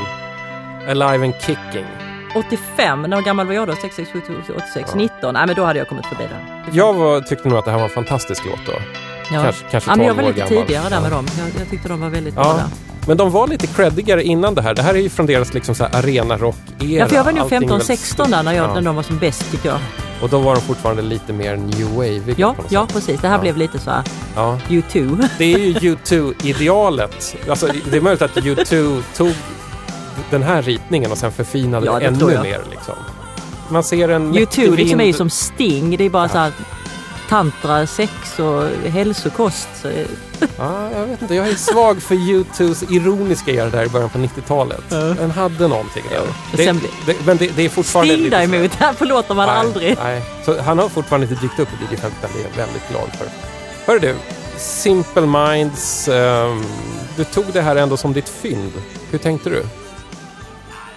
[0.88, 1.86] Alive and Kicking.
[2.36, 3.74] 85, när gammal var jag då?
[3.76, 5.34] 66, 77, 86, 19?
[5.34, 6.74] Nej men då hade jag kommit förbi den.
[6.76, 8.74] Jag var, tyckte nog att det här var en fantastisk låt då.
[9.32, 9.42] Ja.
[9.44, 10.66] Kanske, kanske ja, 12 men jag var lite gammal.
[10.66, 11.16] tidigare där med Ja.
[11.16, 11.26] dem.
[11.40, 12.54] Jag, jag tyckte de var väldigt bra Ja.
[12.54, 12.66] där.
[13.08, 14.74] Men de var lite creddigare innan det här.
[14.74, 16.90] Det här är ju från deras liksom så här arena rock-era.
[17.00, 18.74] Ja, för jag var nog Allting är väldigt 15-16 där när, jag, Ja.
[18.74, 19.80] när de var som bäst tycker jag.
[20.22, 22.94] Och då var de fortfarande lite mer new wave Ja, ja sätt.
[22.96, 23.22] precis.
[23.22, 23.42] Det här Ja.
[23.42, 24.04] blev lite så här
[24.36, 24.60] Ja.
[24.70, 25.28] U2.
[25.38, 27.36] Det är ju U2-idealet.
[27.50, 29.34] Alltså, det är möjligt att U2 tog
[30.30, 32.62] den här ritningen och sen förfinade Ja, det ännu mer.
[32.72, 32.96] Liksom.
[33.70, 35.98] Man ser en U2 liksom är ju som Sting.
[35.98, 36.52] Det är bara så här
[37.30, 39.68] tantra, sex och hälsokost.
[39.82, 39.92] Så,
[40.58, 44.18] Ja, jag vet inte, jag är svag för U2s ironiska era där i början på
[44.18, 44.82] 90-talet.
[44.90, 46.22] Den hade någonting där.
[46.52, 49.58] Det, sen blir- det, men det, det är fortfarande Sting däremot, här förlåter man Nej,
[49.58, 49.98] aldrig.
[50.04, 50.22] Nej.
[50.46, 53.10] Så han har fortfarande inte dykt upp i DJ 15, det är jag väldigt glad
[53.18, 53.28] för.
[53.92, 54.16] Hör du,
[54.58, 56.64] Simple Minds, ehm,
[57.16, 58.72] du tog det här ändå som ditt fynd.
[59.12, 59.58] Hur tänkte du?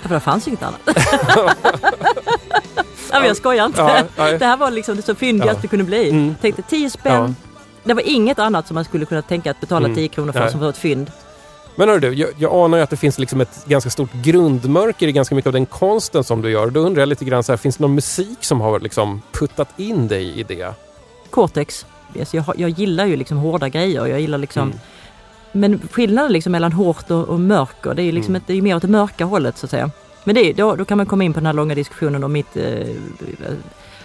[0.03, 0.81] Ja, För det fanns inget annat.
[3.21, 4.05] men jag skojar inte.
[4.17, 5.59] Ja, det här var liksom det så fyndigast Ja.
[5.63, 6.11] det kunde bli.
[6.11, 6.35] Mm.
[6.41, 7.13] Tänkte 10 spänn.
[7.13, 7.35] Ja.
[7.85, 9.97] Det var inget annat som man skulle kunna tänka att betala Mm.
[9.97, 11.13] 10 kronor för som var ett fynd.
[11.77, 15.09] Men hör du, jag, jag anar ju att det finns liksom ett ganska stort grundmörker
[15.09, 16.71] i ganska mycket av den konsten som du gör.
[16.71, 19.69] Då undrar jag lite grann, så här, finns det någon musik som har liksom puttat
[19.81, 20.75] in dig i det?
[21.31, 21.87] Cortex.
[22.15, 24.07] Yes, jag, jag gillar ju liksom hårda grejer.
[24.07, 24.79] Jag gillar liksom Mm.
[25.53, 28.37] Men skillnaden liksom mellan hårt och, och mörker, det är ju liksom Mm.
[28.43, 29.91] ett, det är mer åt det mörka hållet så att säga.
[30.25, 32.57] Men det, då, då kan man komma in på den här långa diskussionen om mitt
[32.57, 32.89] eh,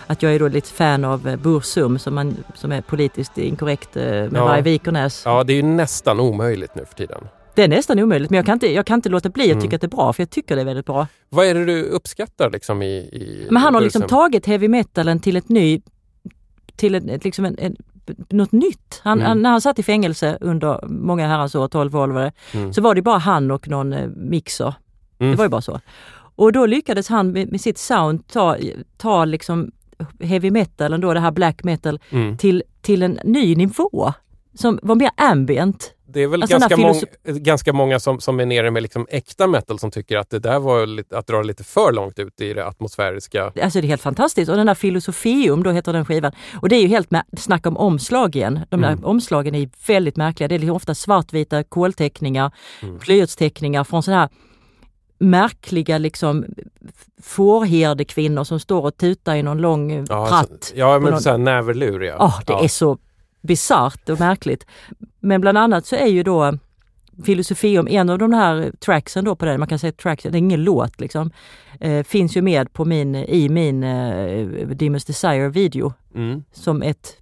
[0.07, 3.97] att jag är då lite fan av eh, Bursum som, man, som är politiskt inkorrekt
[3.97, 4.45] eh, med Ja.
[4.45, 5.21] varje Vikernäs.
[5.25, 7.27] Ja, det är ju nästan omöjligt nu för tiden.
[7.55, 9.61] Det är nästan omöjligt men jag kan inte, jag kan inte låta bli att Mm.
[9.61, 11.07] tycka att det är bra för jag tycker det är väldigt bra.
[11.29, 15.19] Vad är det du uppskattar liksom i, i Men han har liksom tagit heavy metalen
[15.19, 15.81] till ett ny,
[16.75, 17.75] till ett, liksom en, en,
[18.29, 19.01] något nytt.
[19.03, 19.27] Han, Mm.
[19.27, 22.73] han, när han satt i fängelse under många herrans år, 12 år vad det Mm.
[22.73, 24.73] så var det bara han och någon eh, mixer.
[25.19, 25.31] Mm.
[25.31, 25.79] Det var ju bara så.
[26.35, 28.57] Och då lyckades han med, med sitt sound ta,
[28.97, 29.71] ta liksom
[30.19, 32.37] heavy metalen då, det här black metal, Mm.
[32.37, 34.13] till, till en ny nivå.
[34.53, 35.91] Som var mer ambient.
[36.07, 39.47] Det är väl Alltså ganska, mång, ganska många som, som är nere med liksom äkta
[39.47, 42.53] metal som tycker att det där var lite, att dra lite för långt ut i
[42.53, 43.43] det atmosfäriska.
[43.61, 44.49] Alltså det är helt fantastiskt.
[44.51, 46.31] Och den där Filosofium, då heter den skivan.
[46.61, 48.59] Och det är ju helt med, snack om omslag igen.
[48.69, 49.05] De där Mm.
[49.05, 50.47] omslagen är väldigt märkliga.
[50.47, 52.51] Det är liksom ofta svartvita kolteckningar,
[52.81, 52.97] Mm.
[52.97, 54.29] blyertsteckningar från sådana här
[55.17, 56.45] märkliga liksom
[57.21, 60.63] fårherdekvinnor som står och tutar i någon lång eh, Ja, tratt.
[60.63, 62.15] så, ja men någon- så här näverlur ja.
[62.19, 62.63] Ja, det ja.
[62.63, 62.97] är så
[63.41, 64.65] bisarrt och märkligt.
[65.19, 66.57] Men bland annat så är ju då
[67.25, 70.35] Filosofi om en av de här tracksen då på den, man kan säga tracksen, det
[70.37, 71.31] är ingen låt liksom,
[71.79, 76.43] eh, finns ju med på min, i min eh, Demons Desire video Mm.
[76.51, 77.17] som ett,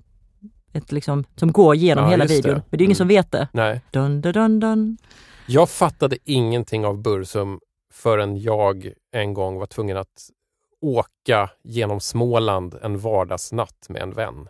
[0.74, 2.50] ett liksom, som går igenom Ja, hela just det.
[2.50, 2.62] videon.
[2.70, 2.96] Men det är ingen Mm.
[2.96, 3.48] som vet det.
[3.54, 3.82] Nej.
[3.92, 4.98] Dun, dun, dun, dun.
[5.46, 7.60] Jag fattade ingenting av Bursum
[7.94, 10.30] förrän jag en gång var tvungen att
[10.82, 14.48] åka genom Småland en vardagsnatt med en vän.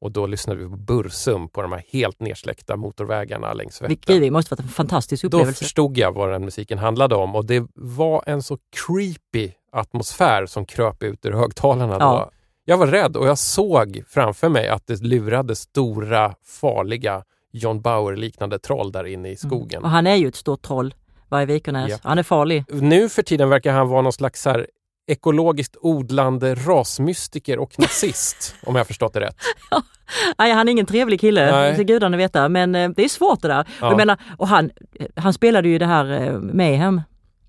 [0.00, 4.20] Och då lyssnade vi på Bursum på de här helt nersläckta motorvägarna längs Vättern.
[4.20, 5.64] det måste varit en fantastisk Då upplevelse.
[5.64, 10.66] förstod jag vad den musiken handlade om och det var en så creepy atmosfär som
[10.66, 11.96] kröp ut ur högtalarna.
[12.00, 12.30] Ja.
[12.30, 12.30] Då.
[12.64, 17.22] Jag var rädd och jag såg framför mig att det lurade stora, farliga
[17.52, 19.82] John Bauer-liknande troll där inne i skogen.
[19.82, 20.94] Och han är ju ett stort troll,
[21.28, 21.90] varje Vikernes.
[21.90, 21.98] Ja.
[22.02, 22.64] Han är farlig.
[22.68, 24.66] Nu för tiden verkar han vara någon slags här
[25.06, 29.36] ekologiskt odlande rasmystiker och nazist, om jag har förstått det rätt.
[30.38, 31.68] Nej, han är ingen trevlig kille, Nej.
[31.70, 32.48] det ska gudarna veta.
[32.48, 33.66] Men eh, det är svårt det där.
[33.80, 33.88] Ja.
[33.88, 34.70] Jag menar, och han,
[35.14, 37.00] han spelade ju det här eh, Mayhem.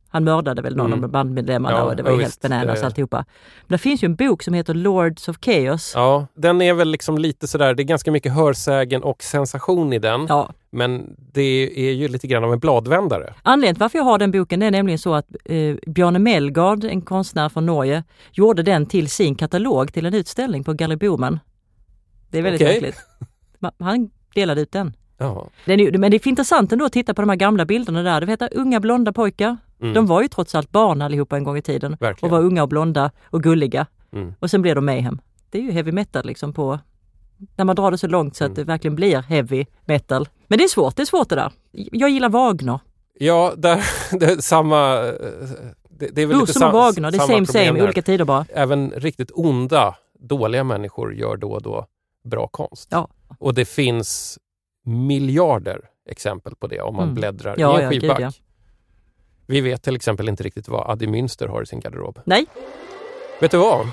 [0.09, 1.03] Han mördade väl någon Mm.
[1.03, 3.17] av bandmedlemmarna Ja, och det var ja, helt bananas alltihopa.
[3.61, 5.91] Men det finns ju en bok som heter Lords of Chaos.
[5.95, 9.99] Ja, den är väl liksom lite sådär, det är ganska mycket hörsägen och sensation i
[9.99, 10.25] den.
[10.29, 10.49] Ja.
[10.69, 13.33] Men det är ju lite grann av en bladvändare.
[13.43, 16.83] Anledningen till varför jag har den boken det är nämligen så att eh, Bjarne Mellgard,
[16.83, 21.39] en konstnär från Norge, gjorde den till sin katalog till en utställning på Galleri Boman.
[22.29, 22.81] Det är väldigt Okej.
[22.81, 23.05] märkligt.
[23.79, 24.93] Han delade ut den.
[25.17, 25.47] Ja.
[25.65, 25.77] men
[26.11, 28.21] det är intressant ändå att titta på de här gamla bilderna där.
[28.21, 29.57] Du vet, unga blonda pojkar.
[29.81, 29.93] Mm.
[29.93, 31.97] De var ju trots allt barn allihopa en gång i tiden.
[31.99, 32.33] Verkligen.
[32.33, 33.85] Och var unga och blonda och gulliga.
[34.13, 34.33] Mm.
[34.39, 35.19] Och sen blev de mayhem.
[35.49, 36.79] Det är ju heavy metal liksom på
[37.55, 38.51] när man drar det så långt så Mm.
[38.51, 40.29] att det verkligen blir heavy metal.
[40.47, 41.51] Men det är svårt, det är svårt det där.
[41.71, 42.79] Jag gillar Wagner.
[43.19, 43.83] Ja, där,
[44.19, 44.95] det samma...
[45.89, 48.45] Det, det är väl Jo, lite sam- Wagner, det är same same, olika tider bara.
[48.53, 51.85] Även riktigt onda, dåliga människor gör då och då
[52.23, 52.87] bra konst.
[52.91, 53.07] Ja.
[53.39, 54.39] Och det finns
[54.85, 57.15] miljarder exempel på det om man Mm.
[57.15, 58.41] bläddrar Ja, i en ja, skivback.
[59.49, 62.19] Vi vet till exempel inte riktigt vad Adi Münster har i sin garderob.
[62.23, 62.45] Nej.
[63.39, 63.87] Vet du vad?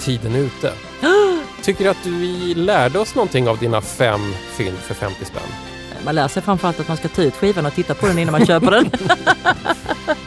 [0.00, 0.72] Tiden är ute.
[1.62, 4.20] Tycker du att vi lärde oss någonting av dina fem
[4.56, 5.42] fynd för 50 spänn?
[6.04, 8.32] Man lär sig framförallt att man ska ta ut skivan och titta på den innan
[8.32, 8.90] man köper den.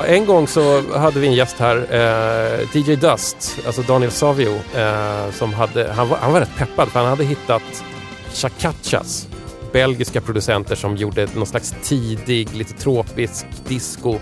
[0.07, 5.31] En gång så hade vi en gäst här, eh, DJ Dust, alltså Daniel Savio, eh,
[5.31, 7.83] som hade, han, var, han var rätt peppad för han hade hittat
[8.33, 9.27] Chacachas,
[9.74, 14.17] belgiska producenter som gjorde någon slags tidig, lite tropisk disco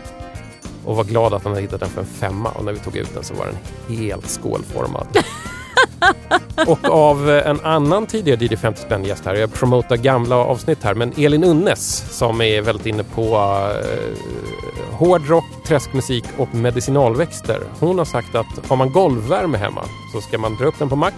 [0.86, 2.95] och var glad att han hade hittat den för en femma och när vi tog
[2.95, 5.08] ut den så var den helt skålformad.
[6.68, 10.93] och av en annan tidigare DJ 50 spänn gäst här, jag promotar gamla avsnitt här,
[10.93, 17.60] men Elin Unnes som är väldigt inne på eh, hårdrock, träskmusik och medicinalväxter.
[17.80, 19.84] Hon har sagt att har man golvvärme hemma
[20.14, 21.16] så ska man dra upp den på max,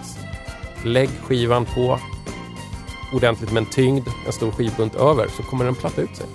[0.84, 1.98] lägg skivan på
[3.14, 6.26] ordentligt med en tyngd, en stor skivbunt över, så kommer den platta ut sig.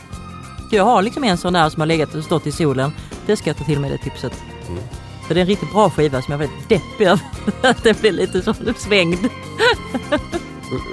[0.71, 2.91] Jag har liksom en sån där som har legat och stått i solen.
[3.25, 4.43] Det ska jag ta till mig det tipset.
[4.67, 4.83] Mm.
[5.27, 7.21] Så det är en riktigt bra skiva som jag är väldigt deppig över.
[7.61, 9.27] Att den blir lite så svängd.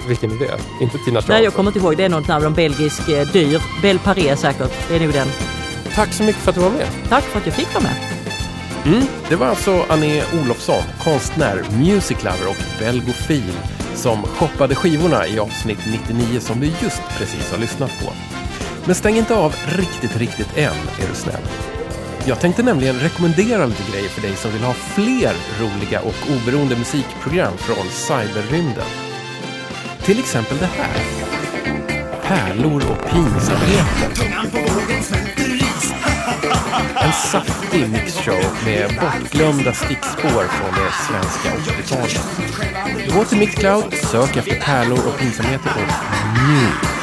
[0.08, 0.58] Vilken är det?
[0.80, 1.28] Inte Tina Charles?
[1.28, 1.96] Nej, jag kommer inte ihåg.
[1.96, 3.62] Det är någon av de belgisk eh, dyr.
[3.82, 4.88] Bel Paré säkert.
[4.88, 5.28] Det är nog den.
[5.94, 6.88] Tack så mycket för att du var med.
[7.08, 8.16] Tack för att jag fick vara med.
[8.84, 13.52] Mm, det var alltså Annie Olofsson, konstnär, music lover och belgofil
[13.96, 15.78] som shoppade skivorna i avsnitt
[16.08, 18.12] 99 som du just precis har lyssnat på.
[18.84, 21.42] Men stäng inte av riktigt, riktigt än, är du snäll.
[22.26, 26.76] Jag tänkte nämligen rekommendera lite grejer för dig som vill ha fler roliga och oberoende
[26.76, 28.86] musikprogram från cyberrymden.
[30.02, 31.00] Till exempel det här.
[32.22, 34.26] Pärlor och pinsamheter.
[37.00, 43.14] En saftig mixshow med bortglömda stickspår från det svenska 80-talet.
[43.14, 46.96] Gå till Mixcloud, sök efter pärlor och pinsamheter och njut.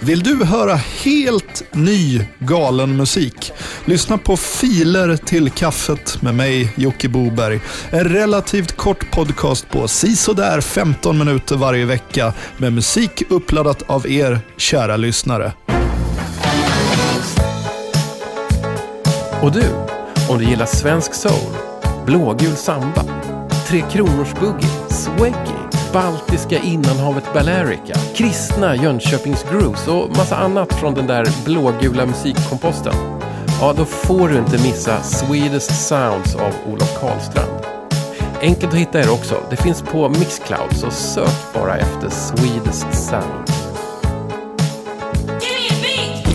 [0.00, 3.52] Vill du höra helt ny galen musik?
[3.88, 7.60] Lyssna på Filer till kaffet med mig, Jocke Boberg.
[7.90, 14.40] En relativt kort podcast på sisådär 15 minuter varje vecka med musik uppladdat av er,
[14.56, 15.52] kära lyssnare.
[19.42, 19.64] Och du,
[20.30, 21.52] om du gillar svensk soul,
[22.06, 23.04] blågul samba,
[23.68, 31.06] Tre Kronors boogie, swaggy, baltiska innanhavet Balearica, kristna Jönköpings grooves och massa annat från den
[31.06, 33.17] där blågula musikkomposten.
[33.60, 37.66] Ja, då får du inte missa Swedish Sounds av Olof Karlstrand.
[38.40, 39.34] Enkelt att hitta er också.
[39.50, 43.50] Det finns på Mixcloud, så sök bara efter Swedish Sound.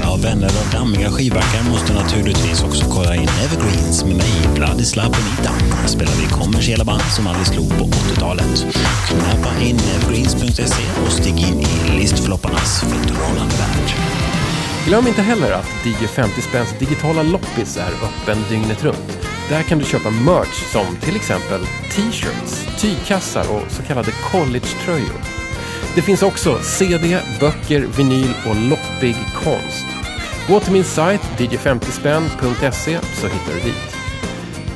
[0.01, 5.75] Ja, vänner av dammiga skivbackar måste naturligtvis också kolla in Evergreens med mig, Vladislav Benita.
[5.75, 8.65] Här spelar vi kommersiella band som aldrig slog på 80-talet.
[9.07, 14.32] Knappa in evergreens.se och stig in i listflopparnas förtrollande värld.
[14.85, 19.19] Glöm inte heller att DJ 50 spänns digitala loppis är öppen dygnet runt.
[19.49, 25.21] Där kan du köpa merch som till exempel t-shirts, tygkassar och så kallade collegetröjor.
[25.95, 29.85] Det finns också CD, böcker, vinyl och loppig konst.
[30.47, 33.95] Gå till min sajt dj50spänn.se så hittar du dit.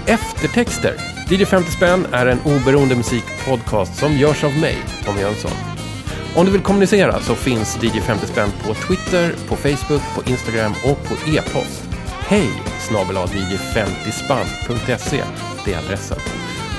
[0.06, 0.96] Eftertexter.
[1.30, 5.77] DJ 50 spänn är en oberoende musikpodcast som görs av mig, Tommy Jönsson.
[6.36, 10.74] Om du vill kommunicera så finns DJ 50 spänn på Twitter, på Facebook, på Instagram
[10.84, 11.84] och på e-post.
[12.20, 12.50] Hej
[12.80, 13.18] snabel
[13.74, 15.24] 50 spannse
[15.66, 16.18] det är adressen.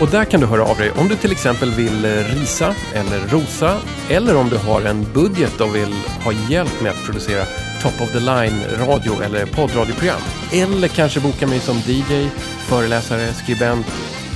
[0.01, 3.21] Och där kan du höra av dig om du till exempel vill eh, risa eller
[3.29, 3.77] rosa
[4.11, 5.95] eller om du har en budget och vill
[6.25, 7.45] ha hjälp med att producera
[7.83, 10.21] top of the line radio eller poddradioprogram.
[10.53, 12.29] Eller kanske boka mig som DJ,
[12.69, 13.87] föreläsare, skribent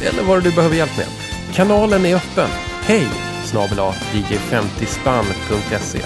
[0.02, 1.06] eller vad du behöver hjälp med.
[1.54, 2.48] Kanalen är öppen.
[2.82, 3.78] Hej snabel
[4.12, 6.00] dj50spann.se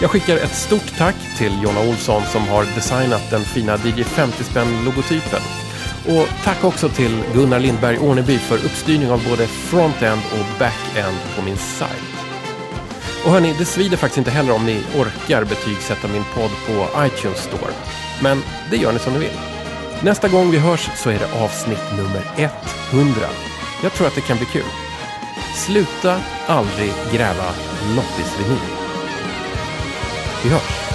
[0.00, 4.44] Jag skickar ett stort tack till Jonna Olsson som har designat den fina DJ 50
[4.44, 5.40] spänn-logotypen.
[6.08, 11.42] Och tack också till Gunnar Lindberg Orneby för uppstyrning av både front-end och back-end på
[11.42, 12.16] min sajt.
[13.24, 17.38] Och hörni, det svider faktiskt inte heller om ni orkar betygsätta min podd på iTunes
[17.38, 17.72] Store.
[18.22, 19.38] Men det gör ni som ni vill.
[20.02, 22.22] Nästa gång vi hörs så är det avsnitt nummer
[22.90, 23.20] 100.
[23.82, 24.85] Jag tror att det kan bli kul.
[25.56, 27.54] Sluta aldrig gräva
[27.96, 28.58] loppisvinyl.
[30.42, 30.85] Vi hörs.